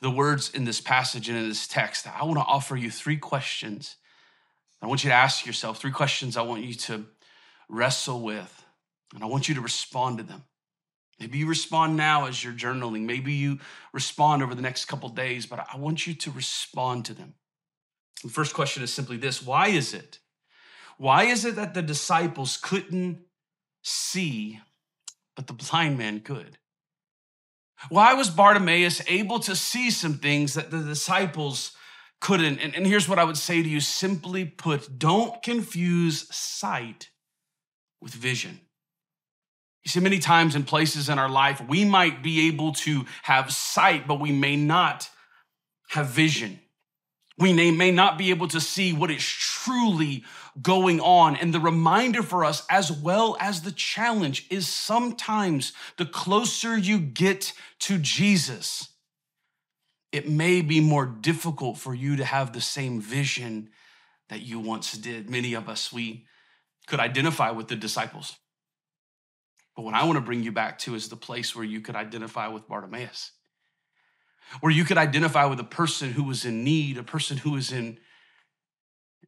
the 0.00 0.10
words 0.10 0.50
in 0.52 0.64
this 0.64 0.80
passage 0.80 1.28
and 1.28 1.38
in 1.38 1.48
this 1.48 1.68
text, 1.68 2.08
I 2.08 2.24
want 2.24 2.38
to 2.38 2.44
offer 2.44 2.74
you 2.74 2.90
three 2.90 3.18
questions. 3.18 3.94
I 4.82 4.88
want 4.88 5.04
you 5.04 5.10
to 5.10 5.14
ask 5.14 5.46
yourself 5.46 5.78
three 5.78 5.92
questions 5.92 6.36
I 6.36 6.42
want 6.42 6.64
you 6.64 6.74
to 6.74 7.06
wrestle 7.68 8.20
with, 8.20 8.64
and 9.14 9.22
I 9.22 9.26
want 9.26 9.48
you 9.48 9.54
to 9.54 9.60
respond 9.60 10.18
to 10.18 10.24
them. 10.24 10.42
Maybe 11.20 11.38
you 11.38 11.46
respond 11.46 11.96
now 11.96 12.26
as 12.26 12.42
you're 12.42 12.52
journaling. 12.52 13.02
Maybe 13.02 13.32
you 13.32 13.60
respond 13.92 14.42
over 14.42 14.56
the 14.56 14.62
next 14.62 14.86
couple 14.86 15.08
days, 15.08 15.46
but 15.46 15.64
I 15.72 15.76
want 15.76 16.04
you 16.04 16.14
to 16.14 16.32
respond 16.32 17.04
to 17.04 17.14
them. 17.14 17.34
The 18.24 18.30
first 18.30 18.54
question 18.54 18.82
is 18.82 18.92
simply 18.92 19.18
this 19.18 19.40
Why 19.40 19.68
is 19.68 19.94
it 19.94 20.18
why 20.98 21.24
is 21.24 21.44
it 21.44 21.54
that 21.54 21.74
the 21.74 21.82
disciples 21.82 22.58
couldn't 22.60 23.20
see, 23.82 24.60
but 25.36 25.46
the 25.46 25.52
blind 25.52 25.98
man 25.98 26.20
could? 26.20 26.58
Why 27.88 28.14
was 28.14 28.30
Bartimaeus 28.30 29.02
able 29.06 29.38
to 29.40 29.54
see 29.54 29.90
some 29.90 30.14
things 30.14 30.54
that 30.54 30.70
the 30.70 30.82
disciples 30.82 31.72
couldn't? 32.20 32.58
And, 32.58 32.74
and, 32.74 32.86
here's 32.86 33.08
what 33.08 33.20
I 33.20 33.24
would 33.24 33.36
say 33.36 33.62
to 33.62 33.68
you 33.68 33.80
simply 33.80 34.44
put 34.44 34.98
don't 34.98 35.40
confuse 35.42 36.34
sight 36.34 37.10
with 38.00 38.12
vision. 38.12 38.60
You 39.84 39.90
see, 39.90 40.00
many 40.00 40.18
times 40.18 40.56
in 40.56 40.64
places 40.64 41.08
in 41.08 41.18
our 41.18 41.28
life, 41.28 41.62
we 41.66 41.84
might 41.84 42.22
be 42.22 42.48
able 42.48 42.72
to 42.74 43.06
have 43.22 43.52
sight, 43.52 44.06
but 44.08 44.20
we 44.20 44.32
may 44.32 44.56
not 44.56 45.08
have 45.90 46.08
vision. 46.08 46.60
We 47.38 47.52
may, 47.52 47.70
may 47.70 47.92
not 47.92 48.18
be 48.18 48.30
able 48.30 48.48
to 48.48 48.60
see 48.60 48.92
what 48.92 49.10
is 49.12 49.24
truly 49.24 50.24
going 50.60 51.00
on. 51.00 51.36
And 51.36 51.52
the 51.52 51.60
reminder 51.60 52.22
for 52.22 52.44
us, 52.44 52.64
as 52.70 52.90
well 52.90 53.36
as 53.40 53.62
the 53.62 53.72
challenge, 53.72 54.46
is 54.50 54.66
sometimes 54.66 55.72
the 55.96 56.06
closer 56.06 56.76
you 56.76 56.98
get 56.98 57.52
to 57.80 57.98
Jesus, 57.98 58.88
it 60.12 60.28
may 60.28 60.62
be 60.62 60.80
more 60.80 61.06
difficult 61.06 61.78
for 61.78 61.94
you 61.94 62.16
to 62.16 62.24
have 62.24 62.52
the 62.52 62.60
same 62.60 63.00
vision 63.00 63.70
that 64.28 64.42
you 64.42 64.58
once 64.58 64.92
did. 64.92 65.30
Many 65.30 65.54
of 65.54 65.68
us, 65.68 65.92
we 65.92 66.26
could 66.86 67.00
identify 67.00 67.50
with 67.50 67.68
the 67.68 67.76
disciples. 67.76 68.36
But 69.76 69.82
what 69.82 69.94
I 69.94 70.04
want 70.04 70.16
to 70.16 70.22
bring 70.22 70.42
you 70.42 70.50
back 70.50 70.78
to 70.80 70.94
is 70.94 71.08
the 71.08 71.16
place 71.16 71.54
where 71.54 71.64
you 71.64 71.80
could 71.80 71.94
identify 71.94 72.48
with 72.48 72.66
Bartimaeus 72.66 73.32
where 74.60 74.72
you 74.72 74.84
could 74.84 74.98
identify 74.98 75.44
with 75.44 75.60
a 75.60 75.64
person 75.64 76.12
who 76.12 76.24
was 76.24 76.44
in 76.44 76.64
need, 76.64 76.98
a 76.98 77.02
person 77.02 77.36
who 77.36 77.50
was 77.50 77.72
in, 77.72 77.98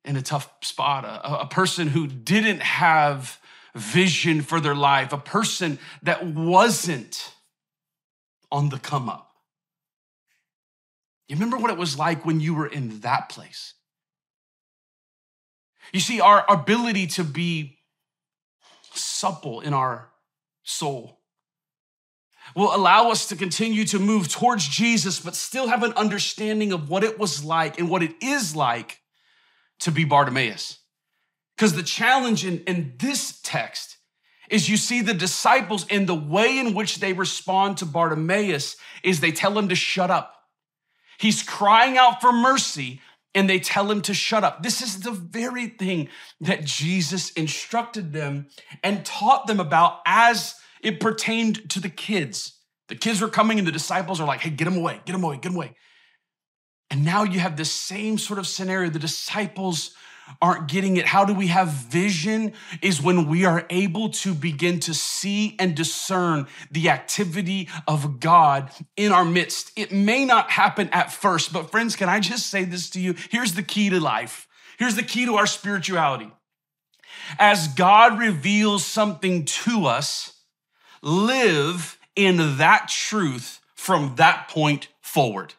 in 0.05 0.17
a 0.17 0.23
tough 0.23 0.51
spot, 0.63 1.05
a, 1.05 1.41
a 1.43 1.47
person 1.47 1.89
who 1.89 2.07
didn't 2.07 2.63
have 2.63 3.39
vision 3.75 4.43
for 4.43 4.61
their 4.61 4.75
life, 4.75 5.13
a 5.13 5.19
person 5.19 5.79
that 6.03 6.27
wasn't 6.27 7.33
on 8.51 8.69
the 8.69 8.79
come 8.79 9.09
up. 9.09 9.31
You 11.29 11.37
remember 11.37 11.59
what 11.59 11.71
it 11.71 11.77
was 11.77 11.99
like 11.99 12.25
when 12.25 12.41
you 12.41 12.55
were 12.55 12.67
in 12.67 13.01
that 13.01 13.29
place? 13.29 13.75
You 15.93 16.01
see, 16.01 16.21
our 16.21 16.45
ability 16.49 17.07
to 17.09 17.25
be 17.25 17.79
supple 18.93 19.61
in 19.61 19.73
our 19.73 20.09
soul 20.63 21.21
will 22.57 22.75
allow 22.75 23.11
us 23.11 23.29
to 23.29 23.37
continue 23.37 23.85
to 23.85 23.99
move 23.99 24.29
towards 24.29 24.67
Jesus, 24.67 25.21
but 25.21 25.37
still 25.37 25.69
have 25.69 25.85
an 25.85 25.93
understanding 25.93 26.73
of 26.73 26.91
what 26.91 27.05
it 27.05 27.19
was 27.19 27.45
like 27.45 27.79
and 27.79 27.89
what 27.89 28.03
it 28.03 28.15
is 28.21 28.57
like 28.57 29.01
to 29.81 29.91
be 29.91 30.05
Bartimaeus. 30.05 30.79
Because 31.57 31.75
the 31.75 31.83
challenge 31.83 32.45
in, 32.45 32.61
in 32.61 32.95
this 32.99 33.41
text 33.43 33.99
is 34.49 34.69
you 34.69 34.77
see 34.77 35.01
the 35.01 35.15
disciples 35.15 35.87
and 35.91 36.07
the 36.07 36.15
way 36.15 36.59
in 36.59 36.75
which 36.75 37.01
they 37.01 37.13
respond 37.13 37.77
to 37.79 37.87
Bartimaeus 37.87 38.77
is 39.03 39.21
they 39.21 39.33
tell 39.33 39.57
him 39.59 39.69
to 39.69 39.75
shut 39.75 40.11
up. 40.11 40.35
He's 41.19 41.43
crying 41.43 41.99
out 41.99 42.21
for 42.21 42.33
mercy 42.33 43.01
and 43.35 43.49
they 43.49 43.61
tell 43.61 43.91
him 43.91 44.01
to 44.03 44.15
shut 44.15 44.43
up. 44.43 44.63
This 44.63 44.83
is 44.83 45.01
the 45.01 45.13
very 45.13 45.69
thing 45.69 46.09
that 46.41 46.65
Jesus 46.65 47.31
instructed 47.33 48.13
them 48.13 48.49
and 48.83 49.05
taught 49.05 49.47
them 49.47 49.61
about 49.61 50.01
as 50.05 50.55
it 50.83 50.99
pertained 50.99 51.71
to 51.71 51.81
the 51.81 51.89
kids. 51.89 52.55
The 52.89 52.97
kids 52.97 53.21
were 53.21 53.29
coming 53.29 53.59
and 53.59 53.69
the 53.69 53.73
disciples 53.73 54.21
are 54.21 54.27
like, 54.27 54.41
hey, 54.41 54.51
get 54.51 54.67
him 54.67 54.77
away, 54.77 55.01
get 55.05 55.15
him 55.15 55.23
away, 55.23 55.37
get 55.37 55.51
him 55.51 55.57
away. 55.57 55.75
And 56.91 57.05
now 57.05 57.23
you 57.23 57.39
have 57.41 57.57
the 57.57 57.65
same 57.65 58.19
sort 58.19 58.39
of 58.39 58.47
scenario. 58.47 58.91
The 58.91 58.99
disciples 58.99 59.95
aren't 60.41 60.69
getting 60.69 60.97
it. 60.97 61.07
How 61.07 61.25
do 61.25 61.35
we 61.35 61.49
have 61.49 61.69
vision? 61.69 62.53
Is 62.83 63.01
when 63.01 63.29
we 63.29 63.45
are 63.45 63.65
able 63.71 64.11
to 64.11 64.35
begin 64.35 64.81
to 64.81 64.95
see 64.95 65.57
and 65.59 65.75
discern 65.75 66.47
the 66.71 66.91
activity 66.91 67.69
of 67.87 68.21
God 68.21 68.71
in 68.97 69.13
our 69.13 69.25
midst. 69.25 69.73
It 69.77 69.93
may 69.93 70.25
not 70.25 70.51
happen 70.51 70.89
at 70.91 71.13
first, 71.13 71.53
but 71.53 71.71
friends, 71.71 71.97
can 71.97 72.09
I 72.09 72.21
just 72.21 72.49
say 72.49 72.65
this 72.65 72.91
to 72.91 73.01
you? 73.01 73.15
Here's 73.31 73.55
the 73.55 73.63
key 73.63 73.91
to 73.91 74.01
life. 74.01 74.49
Here's 74.79 74.97
the 74.97 75.03
key 75.03 75.27
to 75.27 75.37
our 75.37 75.47
spirituality. 75.47 76.31
As 77.39 77.69
God 77.69 78.19
reveals 78.19 78.85
something 78.85 79.45
to 79.45 79.87
us, 79.87 80.33
live 81.03 81.99
in 82.17 82.59
that 82.59 82.89
truth 82.89 83.61
from 83.75 84.15
that 84.17 84.49
point 84.49 84.89
forward. 85.01 85.55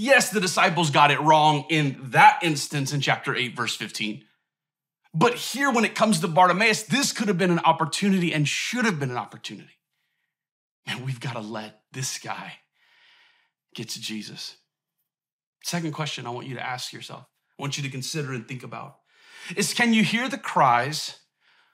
Yes, 0.00 0.30
the 0.30 0.40
disciples 0.40 0.90
got 0.90 1.10
it 1.10 1.20
wrong 1.20 1.64
in 1.70 1.98
that 2.10 2.38
instance 2.40 2.92
in 2.92 3.00
chapter 3.00 3.34
8, 3.34 3.56
verse 3.56 3.74
15. 3.74 4.22
But 5.12 5.34
here, 5.34 5.72
when 5.72 5.84
it 5.84 5.96
comes 5.96 6.20
to 6.20 6.28
Bartimaeus, 6.28 6.84
this 6.84 7.12
could 7.12 7.26
have 7.26 7.36
been 7.36 7.50
an 7.50 7.58
opportunity 7.58 8.32
and 8.32 8.46
should 8.46 8.84
have 8.84 9.00
been 9.00 9.10
an 9.10 9.16
opportunity. 9.16 9.72
Man, 10.86 11.04
we've 11.04 11.18
got 11.18 11.32
to 11.32 11.40
let 11.40 11.80
this 11.90 12.20
guy 12.20 12.52
get 13.74 13.88
to 13.88 14.00
Jesus. 14.00 14.58
Second 15.64 15.94
question 15.94 16.28
I 16.28 16.30
want 16.30 16.46
you 16.46 16.54
to 16.54 16.64
ask 16.64 16.92
yourself, 16.92 17.24
I 17.58 17.62
want 17.62 17.76
you 17.76 17.82
to 17.82 17.90
consider 17.90 18.32
and 18.32 18.46
think 18.46 18.62
about 18.62 18.98
is 19.56 19.74
can 19.74 19.92
you 19.92 20.04
hear 20.04 20.28
the 20.28 20.38
cries 20.38 21.18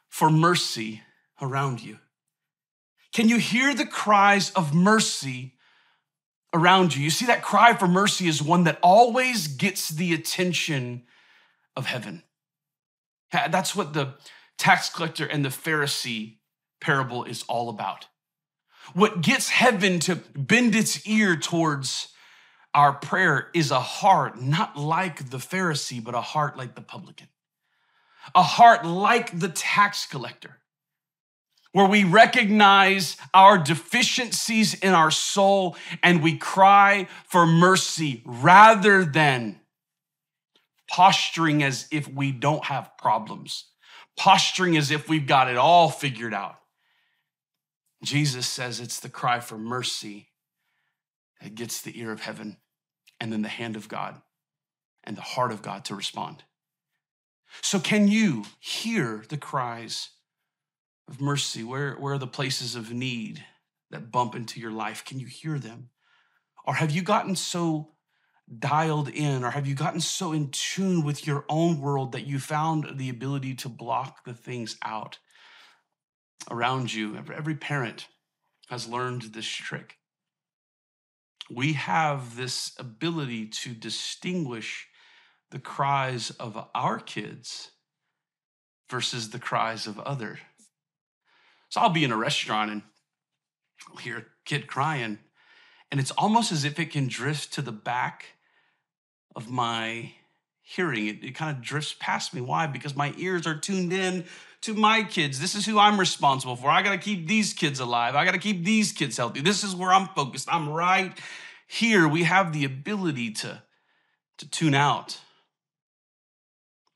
for 0.09 0.31
mercy 0.31 1.03
around 1.43 1.83
you? 1.83 1.99
Can 3.13 3.29
you 3.29 3.37
hear 3.37 3.75
the 3.75 3.85
cries 3.85 4.51
of 4.53 4.75
mercy 4.75 5.54
around 6.55 6.97
you? 6.97 7.03
You 7.03 7.11
see, 7.11 7.27
that 7.27 7.43
cry 7.43 7.75
for 7.75 7.87
mercy 7.87 8.27
is 8.27 8.43
one 8.43 8.65
that 8.65 8.79
always 8.83 9.49
gets 9.49 9.89
the 9.91 10.15
attention 10.15 11.03
of 11.77 11.87
heaven. 11.87 12.23
That's 13.33 13.75
what 13.75 13.93
the 13.93 14.15
tax 14.57 14.89
collector 14.89 15.27
and 15.27 15.45
the 15.45 15.49
Pharisee 15.51 16.37
parable 16.81 17.25
is 17.25 17.43
all 17.49 17.69
about. 17.69 18.07
What 18.93 19.21
gets 19.21 19.49
heaven 19.49 19.99
to 20.01 20.17
bend 20.17 20.75
its 20.75 21.07
ear 21.07 21.37
towards 21.37 22.09
our 22.73 22.93
prayer 22.93 23.49
is 23.55 23.71
a 23.71 23.81
heart 23.81 24.41
not 24.41 24.77
like 24.77 25.31
the 25.31 25.39
Pharisee, 25.39 26.03
but 26.03 26.15
a 26.15 26.21
heart 26.21 26.57
like 26.57 26.75
the 26.75 26.81
publican, 26.81 27.29
a 28.35 28.43
heart 28.43 28.85
like 28.85 29.39
the 29.39 29.49
tax 29.49 30.07
collector 30.07 30.59
where 31.75 31.89
we 31.89 32.05
recognize 32.05 33.17
our 33.35 33.59
deficiencies 33.59 34.75
in 34.75 34.93
our 34.93 35.11
soul 35.11 35.77
and 36.05 36.23
we 36.23 36.39
cry 36.39 37.09
for 37.27 37.49
mercy 37.49 38.23
rather 38.25 39.05
than 39.05 39.59
posturing 40.89 41.65
as 41.65 41.89
if 41.91 42.07
we 42.07 42.31
don't 42.31 42.67
have 42.67 42.97
problems, 42.97 43.65
posturing 44.17 44.77
as 44.77 44.93
if 44.93 45.09
we've 45.09 45.27
got 45.27 45.51
it 45.51 45.57
all 45.57 45.91
figured 45.91 46.33
out. 46.33 46.61
Jesus 48.05 48.47
says 48.47 48.79
it's 48.79 49.01
the 49.01 49.09
cry 49.09 49.41
for 49.41 49.59
mercy 49.59 50.29
that 51.43 51.57
gets 51.57 51.83
the 51.83 51.99
ear 51.99 52.13
of 52.13 52.21
heaven 52.21 52.59
and 53.19 53.33
then 53.33 53.43
the 53.43 53.49
hand 53.49 53.75
of 53.75 53.89
God 53.89 54.23
and 55.03 55.17
the 55.17 55.23
heart 55.23 55.51
of 55.51 55.61
God 55.61 55.85
to 55.87 55.97
respond. 55.97 56.45
So, 57.63 57.81
can 57.81 58.07
you 58.07 58.45
hear 58.61 59.25
the 59.29 59.37
cries 59.37 60.11
of 61.09 61.21
mercy? 61.21 61.63
Where, 61.63 61.95
where 61.95 62.15
are 62.15 62.19
the 62.19 62.27
places 62.27 62.75
of 62.75 62.93
need 62.93 63.45
that 63.91 64.11
bump 64.11 64.35
into 64.35 64.61
your 64.61 64.73
life? 64.73 65.05
Can 65.05 65.21
you 65.21 65.27
hear 65.27 65.59
them? 65.59 65.91
Or 66.67 66.75
have 66.75 66.91
you 66.91 67.03
gotten 67.03 67.37
so 67.37 67.91
dialed 68.59 69.09
in, 69.09 69.45
or 69.45 69.51
have 69.51 69.67
you 69.67 69.75
gotten 69.75 70.01
so 70.01 70.33
in 70.33 70.51
tune 70.51 71.05
with 71.05 71.27
your 71.27 71.45
own 71.49 71.81
world 71.81 72.13
that 72.13 72.27
you 72.27 72.39
found 72.39 72.99
the 72.99 73.09
ability 73.09 73.55
to 73.55 73.69
block 73.69 74.25
the 74.25 74.35
things 74.35 74.77
out 74.83 75.19
around 76.51 76.93
you? 76.93 77.17
Every 77.17 77.55
parent 77.55 78.07
has 78.69 78.89
learned 78.89 79.23
this 79.23 79.47
trick. 79.47 79.97
We 81.51 81.75
have 81.75 82.37
this 82.37 82.73
ability 82.79 83.49
to 83.49 83.75
distinguish 83.75 84.89
the 85.51 85.59
cries 85.59 86.31
of 86.31 86.69
our 86.75 86.99
kids 86.99 87.71
versus 88.91 89.31
the 89.31 89.39
cries 89.39 89.87
of 89.87 89.99
others. 90.01 90.39
So 91.75 91.81
I'll 91.81 91.91
be 91.91 92.05
in 92.05 92.13
a 92.13 92.17
restaurant 92.17 92.71
and 92.71 92.83
I'll 93.91 93.97
hear 93.97 94.19
a 94.19 94.25
kid 94.45 94.69
crying, 94.69 95.19
and 95.91 96.01
it's 96.01 96.13
almost 96.13 96.53
as 96.53 96.65
if 96.65 96.79
it 96.79 96.93
can 96.93 97.09
drift 97.09 97.53
to 97.55 97.63
the 97.63 97.73
back 97.73 98.27
of 99.35 99.51
my 99.51 100.13
hearing. 100.63 101.09
It, 101.09 101.25
it 101.25 101.35
kind 101.35 101.51
of 101.51 101.61
drifts 101.61 101.97
past 101.99 102.33
me. 102.33 102.41
Why? 102.41 102.69
Because 102.69 102.95
my 102.95 103.13
ears 103.17 103.45
are 103.45 103.59
tuned 103.59 103.93
in 103.93 104.25
to 104.61 104.75
my 104.75 105.03
kids. 105.03 105.41
This 105.41 105.57
is 105.57 105.67
who 105.67 105.81
I'm 105.81 105.99
responsible 105.99 106.55
for. 106.55 106.71
I 106.71 106.81
got 106.81 106.93
to 106.93 106.97
keep 106.97 107.27
these 107.27 107.53
kids 107.53 107.81
alive. 107.81 108.15
I 108.15 108.25
got 108.25 108.35
to 108.35 108.39
keep 108.39 108.65
these 108.65 108.93
kids 108.93 109.17
healthy. 109.17 109.41
This 109.41 109.65
is 109.65 109.75
where 109.75 109.93
I'm 109.93 110.07
focused. 110.15 110.47
I'm 110.55 110.69
right 110.69 111.13
here. 111.67 112.07
We 112.07 112.23
have 112.23 112.53
the 112.53 112.65
ability 112.65 113.33
to, 113.33 113.65
to 114.39 114.49
tune 114.49 114.75
out. 114.75 115.19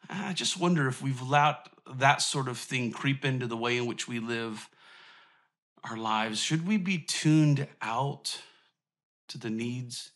I 0.08 0.34
just 0.34 0.56
wonder 0.56 0.86
if 0.86 1.02
we've 1.02 1.20
allowed 1.20 1.56
that 1.96 2.22
sort 2.22 2.48
of 2.48 2.58
thing 2.58 2.90
creep 2.90 3.24
into 3.24 3.46
the 3.46 3.56
way 3.56 3.76
in 3.76 3.86
which 3.86 4.08
we 4.08 4.20
live 4.20 4.68
our 5.84 5.96
lives. 5.96 6.40
Should 6.40 6.66
we 6.66 6.76
be 6.76 6.98
tuned 6.98 7.66
out 7.80 8.40
to 9.28 9.38
the 9.38 9.50
needs 9.50 10.10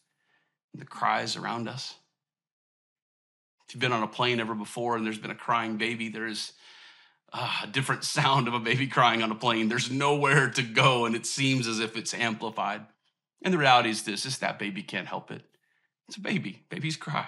and 0.72 0.82
the 0.82 0.86
cries 0.86 1.36
around 1.36 1.68
us? 1.68 1.94
If 3.66 3.74
you've 3.74 3.80
been 3.80 3.92
on 3.92 4.02
a 4.02 4.08
plane 4.08 4.40
ever 4.40 4.54
before 4.54 4.96
and 4.96 5.06
there's 5.06 5.18
been 5.18 5.30
a 5.30 5.36
crying 5.36 5.76
baby, 5.78 6.08
there 6.08 6.26
is 6.26 6.52
uh, 7.32 7.60
a 7.62 7.66
different 7.66 8.04
sound 8.04 8.48
of 8.48 8.54
a 8.54 8.60
baby 8.60 8.86
crying 8.86 9.22
on 9.22 9.30
a 9.30 9.36
plane. 9.36 9.68
There's 9.68 9.90
nowhere 9.90 10.50
to 10.50 10.62
go, 10.62 11.06
and 11.06 11.14
it 11.14 11.26
seems 11.26 11.66
as 11.66 11.80
if 11.80 11.96
it's 11.96 12.14
amplified. 12.14 12.82
And 13.42 13.52
the 13.52 13.58
reality 13.58 13.90
is 13.90 14.02
this 14.02 14.26
is 14.26 14.38
that 14.38 14.58
baby 14.58 14.82
can't 14.82 15.08
help 15.08 15.30
it. 15.30 15.42
It's 16.08 16.16
a 16.16 16.20
baby. 16.20 16.62
Babies 16.68 16.96
cry. 16.96 17.26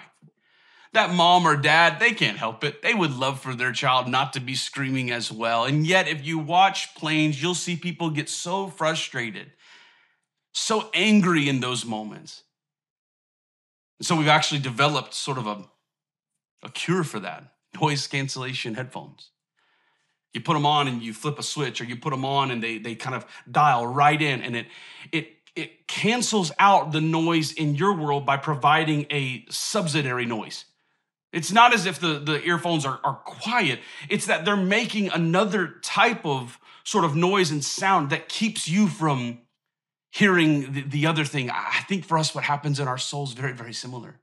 That 0.95 1.13
mom 1.13 1.45
or 1.45 1.57
dad, 1.57 1.99
they 1.99 2.13
can't 2.13 2.37
help 2.37 2.63
it. 2.63 2.81
They 2.81 2.93
would 2.93 3.11
love 3.11 3.41
for 3.41 3.53
their 3.53 3.73
child 3.73 4.07
not 4.07 4.31
to 4.33 4.39
be 4.39 4.55
screaming 4.55 5.11
as 5.11 5.29
well. 5.29 5.65
And 5.65 5.85
yet, 5.85 6.07
if 6.07 6.25
you 6.25 6.39
watch 6.39 6.95
planes, 6.95 7.41
you'll 7.41 7.53
see 7.53 7.75
people 7.75 8.09
get 8.09 8.29
so 8.29 8.69
frustrated, 8.69 9.51
so 10.53 10.89
angry 10.93 11.49
in 11.49 11.59
those 11.59 11.83
moments. 11.83 12.43
And 13.99 14.05
so 14.05 14.15
we've 14.15 14.29
actually 14.29 14.61
developed 14.61 15.13
sort 15.13 15.37
of 15.37 15.47
a, 15.47 15.65
a 16.63 16.69
cure 16.69 17.03
for 17.03 17.19
that 17.19 17.43
noise 17.79 18.07
cancellation 18.07 18.75
headphones. 18.75 19.31
You 20.33 20.39
put 20.39 20.53
them 20.53 20.65
on 20.65 20.87
and 20.87 21.03
you 21.03 21.13
flip 21.13 21.37
a 21.37 21.43
switch, 21.43 21.81
or 21.81 21.83
you 21.83 21.97
put 21.97 22.11
them 22.11 22.23
on 22.23 22.51
and 22.51 22.63
they, 22.63 22.77
they 22.77 22.95
kind 22.95 23.17
of 23.17 23.25
dial 23.51 23.85
right 23.85 24.21
in, 24.21 24.41
and 24.41 24.55
it, 24.55 24.67
it 25.11 25.27
it 25.57 25.87
cancels 25.87 26.51
out 26.57 26.91
the 26.91 27.01
noise 27.01 27.51
in 27.53 27.75
your 27.75 27.93
world 27.93 28.25
by 28.25 28.37
providing 28.37 29.05
a 29.09 29.45
subsidiary 29.49 30.25
noise. 30.25 30.65
It's 31.35 31.51
not 31.51 31.73
as 31.73 31.85
if 31.85 31.99
the, 31.99 32.17
the 32.17 32.41
earphones 32.45 32.85
are, 32.85 32.99
are 33.03 33.15
quiet, 33.25 33.81
it's 34.09 34.25
that 34.27 34.45
they're 34.45 34.55
making 34.55 35.09
another 35.09 35.75
type 35.81 36.25
of 36.25 36.59
sort 36.85 37.03
of 37.03 37.15
noise 37.15 37.51
and 37.51 37.63
sound 37.63 38.09
that 38.11 38.29
keeps 38.29 38.69
you 38.69 38.87
from 38.87 39.39
hearing 40.11 40.71
the, 40.71 40.81
the 40.81 41.05
other 41.05 41.25
thing. 41.25 41.49
I 41.49 41.83
think 41.89 42.05
for 42.05 42.17
us, 42.17 42.33
what 42.33 42.45
happens 42.45 42.79
in 42.79 42.87
our 42.87 42.97
souls 42.97 43.33
very, 43.33 43.51
very 43.51 43.73
similar. 43.73 44.21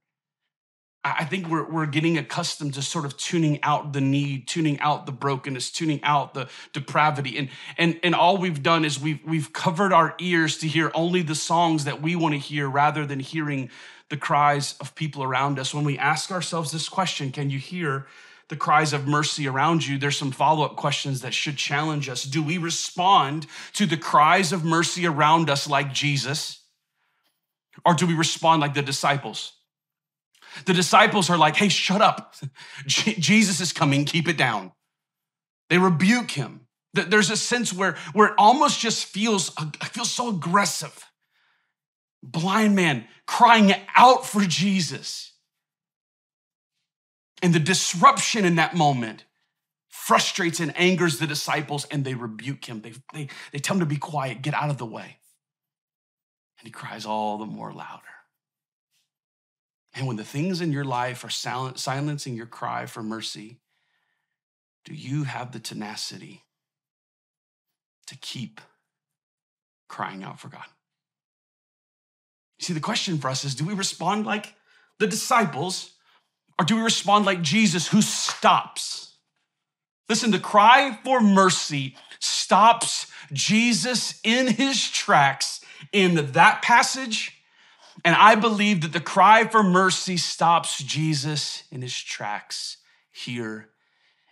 I 1.05 1.25
think 1.25 1.49
we're, 1.49 1.69
we're 1.69 1.87
getting 1.87 2.17
accustomed 2.17 2.75
to 2.75 2.83
sort 2.83 3.05
of 3.05 3.17
tuning 3.17 3.61
out 3.65 3.93
the 3.93 4.01
need, 4.01 4.47
tuning 4.47 4.79
out 4.79 5.05
the 5.05 5.11
brokenness, 5.11 5.73
tuning 5.73 6.01
out 6.05 6.33
the 6.33 6.49
depravity. 6.73 7.37
And, 7.39 7.49
and, 7.77 7.99
and 8.05 8.15
all 8.15 8.37
we've 8.39 8.63
done 8.63 8.85
is 8.85 9.01
we've, 9.01 9.19
we've 9.25 9.53
covered 9.53 9.93
our 9.93 10.15
ears 10.21 10.59
to 10.59 10.69
hear 10.69 10.93
only 10.95 11.23
the 11.23 11.35
songs 11.35 11.85
that 11.85 12.01
we 12.01 12.15
want 12.15 12.35
to 12.35 12.39
hear 12.39 12.69
rather 12.69 13.05
than 13.05 13.19
hearing 13.19 13.69
the 14.11 14.17
cries 14.17 14.77
of 14.79 14.95
people 14.95 15.25
around 15.25 15.59
us. 15.59 15.75
When 15.75 15.85
we 15.85 15.99
ask 15.99 16.31
ourselves 16.31 16.71
this 16.71 16.89
question, 16.89 17.33
can 17.33 17.51
you 17.51 17.59
hear 17.59 18.07
the 18.47 18.57
cries 18.57 18.93
of 18.93 19.09
mercy 19.09 19.49
around 19.49 19.85
you? 19.85 19.99
There's 19.99 20.17
some 20.17 20.31
follow 20.31 20.65
up 20.65 20.77
questions 20.77 21.23
that 21.23 21.35
should 21.35 21.57
challenge 21.57 22.09
us. 22.09 22.23
Do 22.23 22.45
we 22.45 22.59
respond 22.59 23.49
to 23.73 23.87
the 23.87 23.97
cries 23.97 24.53
of 24.53 24.65
mercy 24.65 25.05
around 25.05 25.51
us 25.51 25.69
like 25.69 25.93
Jesus? 25.93 26.61
Or 27.85 27.95
do 27.95 28.07
we 28.07 28.15
respond 28.15 28.61
like 28.61 28.75
the 28.75 28.83
disciples? 28.83 29.55
The 30.65 30.75
disciples 30.75 31.31
are 31.31 31.39
like, 31.39 31.57
hey, 31.57 31.69
shut 31.69 32.01
up. 32.01 32.35
Jesus 32.87 33.61
is 33.61 33.73
coming, 33.73 34.05
keep 34.05 34.29
it 34.29 34.37
down. 34.37 34.73
They 35.69 35.79
rebuke 35.79 36.31
him. 36.31 36.67
There's 36.95 37.31
a 37.31 37.37
sense 37.37 37.73
where, 37.73 37.97
where 38.13 38.29
it 38.29 38.35
almost 38.37 38.79
just 38.79 39.07
feels, 39.07 39.51
feels 39.93 40.11
so 40.11 40.29
aggressive. 40.29 41.07
Blind 42.23 42.77
man 42.77 43.07
crying 43.27 43.75
out 43.97 44.27
for 44.27 44.43
Jesus. 44.43 45.33
And 47.43 47.55
the 47.55 47.59
disruption 47.59 48.45
in 48.45 48.57
that 48.57 48.77
moment 48.77 49.25
frustrates 49.89 50.61
and 50.61 50.77
angers 50.77 51.19
the 51.19 51.27
disciples, 51.27 51.87
and 51.87 52.05
they 52.05 52.15
rebuke 52.15 52.65
him. 52.67 52.81
They, 52.81 52.93
they, 53.13 53.29
they 53.53 53.59
tell 53.59 53.77
him 53.77 53.81
to 53.81 53.87
be 53.87 53.97
quiet, 53.97 54.43
get 54.43 54.55
out 54.55 54.71
of 54.71 54.79
the 54.79 54.87
way. 54.87 55.19
And 56.59 56.67
he 56.67 56.71
cries 56.71 57.07
all 57.07 57.39
the 57.39 57.47
more 57.47 57.73
louder. 57.73 58.03
And 59.95 60.07
when 60.07 60.17
the 60.17 60.25
things 60.25 60.61
in 60.61 60.73
your 60.73 60.85
life 60.85 61.25
are 61.25 61.31
silent, 61.31 61.79
silencing 61.79 62.35
your 62.35 62.47
cry 62.47 62.87
for 62.87 63.03
mercy, 63.03 63.59
do 64.85 64.95
you 64.95 65.25
have 65.25 65.53
the 65.53 65.61
tenacity 65.61 66.43
to 68.07 68.17
keep 68.17 68.61
crying 69.89 70.25
out 70.25 70.41
for 70.41 70.49
God? 70.49 70.65
You 72.59 72.65
see, 72.65 72.73
the 72.73 72.81
question 72.81 73.19
for 73.19 73.29
us 73.29 73.45
is 73.45 73.55
do 73.55 73.65
we 73.65 73.75
respond 73.75 74.25
like 74.25 74.55
the 74.99 75.07
disciples 75.07 75.93
or 76.59 76.65
do 76.65 76.77
we 76.77 76.83
respond 76.83 77.27
like 77.27 77.43
Jesus 77.43 77.89
who 77.89 78.03
stops? 78.03 79.17
Listen, 80.09 80.31
the 80.31 80.39
cry 80.39 80.99
for 81.05 81.21
mercy 81.21 81.97
stops 82.19 83.07
Jesus 83.33 84.21
in 84.23 84.47
his 84.47 84.89
tracks 84.89 85.61
in 85.93 86.33
that 86.33 86.63
passage 86.63 87.42
and 88.05 88.17
I 88.17 88.35
believe 88.35 88.81
that 88.83 88.93
the 88.93 89.01
cry 89.01 89.47
for 89.47 89.63
mercy 89.63 90.17
stops 90.17 90.83
Jesus 90.83 91.65
in 91.71 91.83
his 91.83 91.97
tracks 91.97 92.79
here 93.11 93.69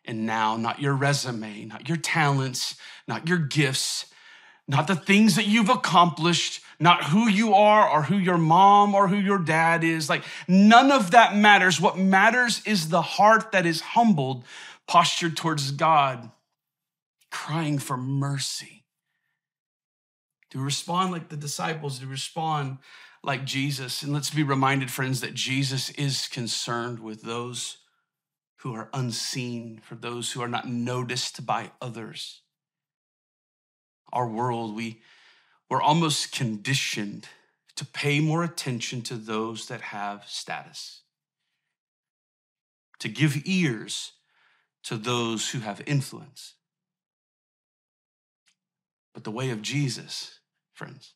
and 0.04 0.26
now. 0.26 0.56
Not 0.56 0.80
your 0.80 0.94
resume, 0.94 1.66
not 1.66 1.88
your 1.88 1.98
talents, 1.98 2.74
not 3.06 3.28
your 3.28 3.38
gifts, 3.38 4.06
not 4.66 4.86
the 4.86 4.96
things 4.96 5.36
that 5.36 5.46
you've 5.46 5.68
accomplished, 5.68 6.62
not 6.80 7.04
who 7.04 7.28
you 7.28 7.54
are 7.54 7.88
or 7.88 8.02
who 8.02 8.16
your 8.16 8.38
mom 8.38 8.94
or 8.94 9.06
who 9.08 9.16
your 9.16 9.38
dad 9.38 9.84
is. 9.84 10.08
Like, 10.08 10.24
none 10.48 10.90
of 10.90 11.12
that 11.12 11.36
matters. 11.36 11.80
What 11.80 11.98
matters 11.98 12.62
is 12.64 12.88
the 12.88 13.02
heart 13.02 13.52
that 13.52 13.66
is 13.66 13.80
humbled, 13.80 14.44
postured 14.88 15.36
towards 15.36 15.70
God, 15.72 16.30
crying 17.30 17.78
for 17.78 17.96
mercy. 17.96 18.84
To 20.50 20.58
respond 20.58 21.12
like 21.12 21.28
the 21.28 21.36
disciples, 21.36 22.00
to 22.00 22.06
respond 22.06 22.78
like 23.22 23.44
Jesus. 23.44 24.02
And 24.02 24.12
let's 24.12 24.30
be 24.30 24.42
reminded, 24.42 24.90
friends, 24.90 25.20
that 25.20 25.34
Jesus 25.34 25.90
is 25.90 26.28
concerned 26.28 27.00
with 27.00 27.22
those 27.22 27.78
who 28.58 28.74
are 28.74 28.90
unseen, 28.92 29.80
for 29.82 29.94
those 29.94 30.32
who 30.32 30.42
are 30.42 30.48
not 30.48 30.68
noticed 30.68 31.46
by 31.46 31.70
others. 31.80 32.42
Our 34.12 34.28
world, 34.28 34.74
we, 34.74 35.00
we're 35.68 35.82
almost 35.82 36.32
conditioned 36.32 37.28
to 37.76 37.86
pay 37.86 38.20
more 38.20 38.44
attention 38.44 39.02
to 39.02 39.14
those 39.14 39.68
that 39.68 39.80
have 39.80 40.24
status, 40.26 41.02
to 42.98 43.08
give 43.08 43.46
ears 43.46 44.12
to 44.82 44.96
those 44.96 45.50
who 45.50 45.60
have 45.60 45.82
influence. 45.86 46.54
But 49.14 49.24
the 49.24 49.30
way 49.30 49.50
of 49.50 49.62
Jesus, 49.62 50.40
friends, 50.74 51.14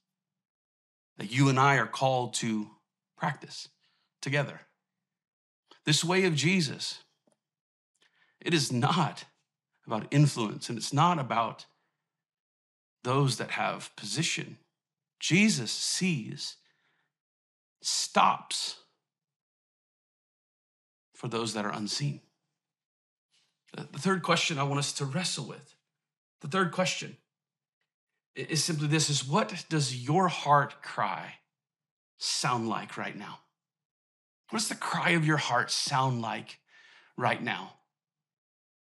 that 1.19 1.31
you 1.31 1.49
and 1.49 1.59
I 1.59 1.77
are 1.77 1.87
called 1.87 2.35
to 2.35 2.71
practice 3.17 3.69
together. 4.21 4.61
This 5.85 6.05
way 6.05 6.25
of 6.25 6.35
Jesus, 6.35 7.01
it 8.41 8.55
is 8.55 8.73
not 8.73 9.25
about 9.87 10.07
influence, 10.11 10.69
and 10.69 10.79
it's 10.79 10.93
not 10.93 11.19
about 11.19 11.67
those 13.03 13.37
that 13.37 13.53
have 13.53 13.95
position. 13.97 14.57
Jesus 15.21 15.71
sees, 15.71 16.57
stops 17.83 18.77
for 21.15 21.29
those 21.29 21.55
that 21.55 21.67
are 21.67 21.73
unseen. 21.73 22.21
The 23.75 23.99
third 23.99 24.23
question 24.23 24.59
I 24.59 24.63
want 24.63 24.79
us 24.79 24.93
to 24.95 25.05
wrestle 25.05 25.47
with, 25.47 25.75
the 26.41 26.49
third 26.49 26.73
question 26.73 27.17
is 28.35 28.65
simply 28.65 28.89
this 28.89 29.11
is 29.11 29.27
what 29.27 29.65
does 29.69 30.05
your 30.05 30.29
heart 30.29 30.83
cry 30.83 31.35
sound 32.19 32.69
like 32.69 32.97
right 32.97 33.17
now? 33.17 33.39
What 34.51 34.59
does 34.59 34.69
the 34.69 34.75
cry 34.75 35.11
of 35.11 35.25
your 35.25 35.37
heart 35.37 35.71
sound 35.71 36.23
like 36.23 36.59
right 37.17 37.43
now? 37.43 37.75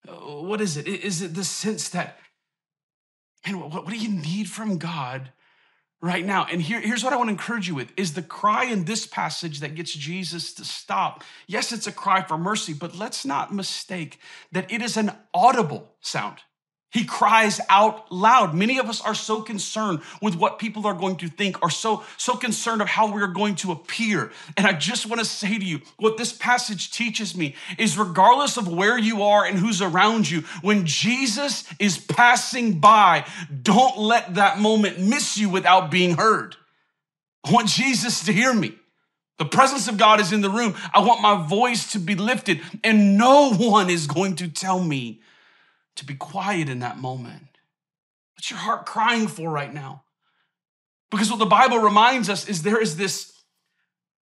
Uh, 0.06 0.12
what 0.12 0.60
is 0.60 0.76
it? 0.76 0.86
Is 0.86 1.22
it 1.22 1.34
the 1.34 1.44
sense 1.44 1.88
that, 1.90 2.18
what, 3.48 3.70
what 3.70 3.88
do 3.88 3.96
you 3.96 4.10
need 4.10 4.48
from 4.48 4.78
God 4.78 5.32
right 6.00 6.24
now? 6.24 6.46
And 6.50 6.60
here, 6.60 6.80
here's 6.80 7.02
what 7.02 7.12
I 7.12 7.16
want 7.16 7.28
to 7.28 7.32
encourage 7.32 7.68
you 7.68 7.74
with 7.74 7.92
is 7.96 8.14
the 8.14 8.22
cry 8.22 8.64
in 8.64 8.84
this 8.84 9.06
passage 9.06 9.60
that 9.60 9.74
gets 9.74 9.92
Jesus 9.92 10.54
to 10.54 10.64
stop. 10.64 11.24
Yes, 11.46 11.72
it's 11.72 11.86
a 11.86 11.92
cry 11.92 12.22
for 12.22 12.38
mercy, 12.38 12.72
but 12.72 12.96
let's 12.96 13.24
not 13.24 13.54
mistake 13.54 14.18
that 14.52 14.70
it 14.70 14.82
is 14.82 14.96
an 14.96 15.12
audible 15.32 15.94
sound. 16.00 16.38
He 16.96 17.04
cries 17.04 17.60
out 17.68 18.10
loud. 18.10 18.54
Many 18.54 18.78
of 18.78 18.88
us 18.88 19.02
are 19.02 19.14
so 19.14 19.42
concerned 19.42 20.00
with 20.22 20.34
what 20.34 20.58
people 20.58 20.86
are 20.86 20.94
going 20.94 21.16
to 21.16 21.28
think, 21.28 21.62
are 21.62 21.68
so, 21.68 22.02
so 22.16 22.36
concerned 22.36 22.80
of 22.80 22.88
how 22.88 23.12
we're 23.12 23.26
going 23.26 23.54
to 23.56 23.70
appear. 23.70 24.32
And 24.56 24.66
I 24.66 24.72
just 24.72 25.04
want 25.04 25.18
to 25.18 25.26
say 25.26 25.58
to 25.58 25.64
you, 25.64 25.82
what 25.98 26.16
this 26.16 26.32
passage 26.32 26.90
teaches 26.90 27.36
me 27.36 27.54
is 27.76 27.98
regardless 27.98 28.56
of 28.56 28.66
where 28.66 28.96
you 28.96 29.22
are 29.22 29.44
and 29.44 29.58
who's 29.58 29.82
around 29.82 30.30
you, 30.30 30.40
when 30.62 30.86
Jesus 30.86 31.64
is 31.78 31.98
passing 31.98 32.78
by, 32.78 33.26
don't 33.62 33.98
let 33.98 34.36
that 34.36 34.58
moment 34.58 34.98
miss 34.98 35.36
you 35.36 35.50
without 35.50 35.90
being 35.90 36.16
heard. 36.16 36.56
I 37.44 37.52
want 37.52 37.68
Jesus 37.68 38.24
to 38.24 38.32
hear 38.32 38.54
me. 38.54 38.74
The 39.36 39.44
presence 39.44 39.86
of 39.86 39.98
God 39.98 40.18
is 40.18 40.32
in 40.32 40.40
the 40.40 40.48
room. 40.48 40.74
I 40.94 41.00
want 41.00 41.20
my 41.20 41.46
voice 41.46 41.92
to 41.92 41.98
be 41.98 42.14
lifted, 42.14 42.62
and 42.82 43.18
no 43.18 43.52
one 43.52 43.90
is 43.90 44.06
going 44.06 44.36
to 44.36 44.48
tell 44.48 44.82
me 44.82 45.20
to 45.96 46.04
be 46.04 46.14
quiet 46.14 46.68
in 46.68 46.80
that 46.80 46.98
moment. 46.98 47.48
What's 48.34 48.50
your 48.50 48.58
heart 48.58 48.86
crying 48.86 49.28
for 49.28 49.50
right 49.50 49.72
now? 49.72 50.04
Because 51.10 51.30
what 51.30 51.38
the 51.38 51.46
Bible 51.46 51.78
reminds 51.78 52.28
us 52.28 52.48
is 52.48 52.62
there 52.62 52.80
is 52.80 52.96
this, 52.96 53.32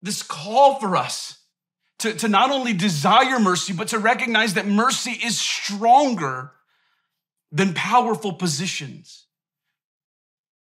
this 0.02 0.24
call 0.24 0.80
for 0.80 0.95
us 0.95 1.39
to, 2.00 2.13
to 2.13 2.28
not 2.28 2.52
only 2.52 2.74
desire 2.74 3.39
mercy, 3.39 3.74
but 3.74 3.89
to 3.89 4.00
recognize 4.00 4.54
that 4.54 4.67
mercy 4.67 5.12
is 5.12 5.39
stronger 5.39 6.52
than 7.52 7.74
powerful 7.74 8.34
positions. 8.34 9.26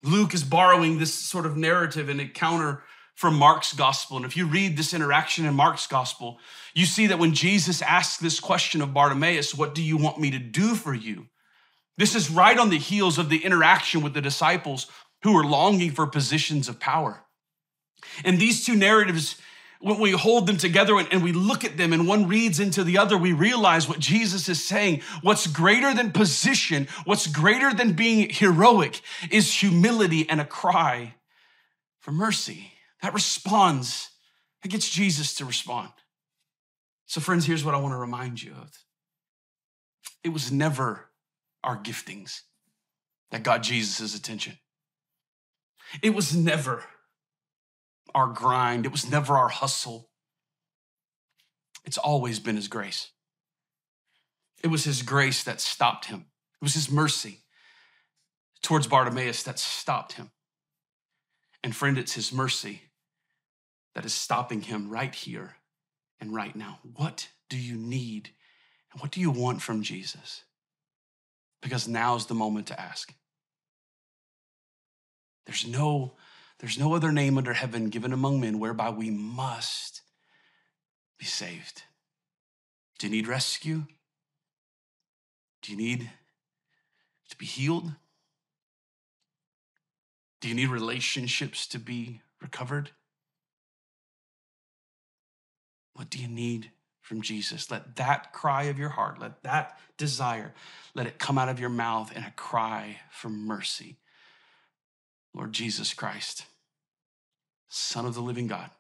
Luke 0.03 0.35
is 0.35 0.45
borrowing 0.45 0.99
this 0.99 1.13
sort 1.15 1.47
of 1.47 1.57
narrative 1.57 2.09
and 2.09 2.21
encounter 2.21 2.85
from 3.17 3.35
Mark's 3.35 3.73
gospel. 3.73 4.19
And 4.19 4.27
if 4.27 4.37
you 4.37 4.47
read 4.47 4.77
this 4.77 4.95
interaction 4.95 5.47
in 5.47 5.55
Mark's 5.55 5.87
gospel, 5.87 6.39
you 6.75 6.85
see 6.85 7.09
that 7.09 7.19
when 7.19 7.33
Jesus 7.33 7.83
asks 7.83 8.19
this 8.19 8.39
question 8.39 8.83
of 8.83 8.95
Bartimaeus, 8.95 9.55
What 9.55 9.75
do 9.75 9.83
you 9.83 9.97
want 9.97 10.21
me 10.21 10.31
to 10.31 10.39
do 10.39 10.75
for 10.75 10.95
you? 10.95 11.27
This 11.97 12.15
is 12.15 12.31
right 12.31 12.59
on 12.59 12.69
the 12.69 12.79
heels 12.79 13.19
of 13.19 13.31
the 13.31 13.43
interaction 13.43 14.03
with 14.03 14.13
the 14.13 14.21
disciples 14.21 14.87
who 15.23 15.33
were 15.33 15.47
longing 15.47 15.93
for 15.93 16.07
positions 16.07 16.69
of 16.69 16.79
power. 16.79 17.25
And 18.23 18.39
these 18.39 18.67
two 18.67 18.77
narratives, 18.77 19.41
when 19.81 19.99
we 19.99 20.11
hold 20.11 20.47
them 20.47 20.59
together 20.59 20.99
and, 20.99 21.23
we 21.23 21.33
look 21.33 21.65
at 21.65 21.79
them 21.79 21.95
and 21.95 22.07
one 22.07 22.29
reads 22.29 22.61
into 22.61 22.85
the 22.85 22.99
other, 22.99 23.17
we 23.17 23.33
realize 23.33 23.89
what 23.89 23.99
Jesus 23.99 24.47
is 24.51 24.63
saying. 24.63 25.01
What's 25.23 25.47
greater 25.47 25.95
than 25.95 26.13
position, 26.13 26.87
what's 27.07 27.27
greater 27.27 27.73
than 27.73 27.95
being 27.95 28.29
heroic 28.29 29.01
is 29.31 29.55
humility 29.55 30.29
and 30.29 30.39
a 30.39 30.45
cry 30.45 31.15
for 31.99 32.13
mercy 32.13 32.75
that 33.03 33.15
responds, 33.15 34.11
that 34.63 34.69
gets 34.69 34.89
Jesus 34.89 35.35
to 35.35 35.45
respond. 35.45 35.91
So, 37.07 37.21
friends, 37.21 37.47
here's 37.47 37.65
what 37.65 37.75
I 37.75 37.79
want 37.79 37.93
to 37.93 37.99
remind 37.99 38.43
you 38.43 38.53
of 38.53 38.71
it 40.25 40.31
was 40.31 40.51
never 40.51 41.11
our 41.63 41.77
giftings 41.77 42.41
that 43.31 43.43
got 43.43 43.63
Jesus' 43.63 44.17
attention. 44.17 44.59
It 46.03 46.15
was 46.15 46.35
never 46.35 46.85
our 48.15 48.27
grind, 48.27 48.87
it 48.87 48.93
was 48.93 49.09
never 49.09 49.35
our 49.35 49.49
hustle. 49.49 50.09
It's 51.85 51.99
always 51.99 52.41
been 52.41 52.57
His 52.57 52.67
grace. 52.67 53.11
It 54.65 54.69
was 54.69 54.85
His 54.85 55.03
grace 55.03 55.45
that 55.45 55.61
stopped 55.61 56.07
him, 56.07 56.27
it 56.61 56.65
was 56.65 56.75
His 56.75 56.91
mercy 56.91 57.43
towards 58.63 58.89
Bartimaeus 58.89 59.45
that 59.45 59.61
stopped 59.61 60.15
him. 60.15 60.31
And 61.63 61.75
friend, 61.75 61.99
it's 61.99 62.15
His 62.15 62.33
mercy 62.33 62.83
that 63.97 64.05
is 64.05 64.13
stopping 64.13 64.61
him 64.61 64.91
right 64.91 65.15
here 65.15 65.57
and 66.21 66.35
right 66.35 66.55
now. 66.55 66.81
What 66.97 67.31
do 67.49 67.57
you 67.57 67.77
need? 67.77 68.29
And 68.93 69.01
what 69.01 69.11
do 69.11 69.23
you 69.23 69.31
want 69.31 69.63
from 69.63 69.83
Jesus? 69.83 70.43
Because 71.63 71.89
now's 71.89 72.27
the 72.27 72.35
moment 72.35 72.67
to 72.67 72.79
ask. 72.79 73.15
There's 75.47 75.67
no, 75.67 76.13
there's 76.59 76.79
no 76.79 76.93
other 76.93 77.11
name 77.11 77.39
under 77.39 77.55
heaven 77.55 77.89
given 77.89 78.13
among 78.13 78.39
men 78.39 78.59
whereby 78.59 78.91
we 78.91 79.09
must 79.09 80.03
be 81.19 81.25
saved. 81.25 81.85
Do 82.99 83.07
you 83.07 83.13
need 83.15 83.27
rescue? 83.27 83.85
Do 85.63 85.73
you 85.73 85.79
need 85.79 86.11
to 87.31 87.37
be 87.39 87.47
healed? 87.47 87.93
Do 90.43 90.49
you 90.51 90.55
need 90.55 90.69
relationships 90.69 91.67
to 91.69 91.79
be 91.79 92.21
recovered? 92.43 92.91
What 95.97 96.11
do 96.11 96.19
you 96.19 96.29
need 96.29 96.71
from 97.01 97.23
Jesus? 97.23 97.71
Let 97.71 97.97
that 97.97 98.33
cry 98.33 98.65
of 98.65 98.79
your 98.79 98.91
heart, 98.91 99.19
let 99.19 99.43
that 99.43 99.79
desire, 99.97 100.53
let 100.95 101.07
it 101.07 101.19
come 101.19 101.39
out 101.39 101.49
of 101.49 101.59
your 101.59 101.71
mouth 101.71 102.15
in 102.15 102.23
a 102.23 102.33
cry 102.37 102.99
for 103.11 103.31
mercy. 103.31 103.97
Lord 105.35 105.53
Jesus 105.53 105.95
Christ, 105.95 106.45
Son 107.69 108.05
of 108.05 108.15
the 108.15 108.21
living 108.21 108.47
God, 108.47 108.71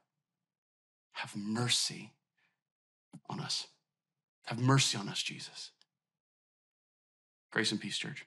have 1.12 1.34
mercy 1.34 2.12
on 3.30 3.40
us. 3.40 3.66
Have 4.44 4.60
mercy 4.60 4.98
on 4.98 5.08
us, 5.08 5.22
Jesus. 5.22 5.70
Grace 7.50 7.72
and 7.72 7.80
peace, 7.80 7.96
church. 7.96 8.26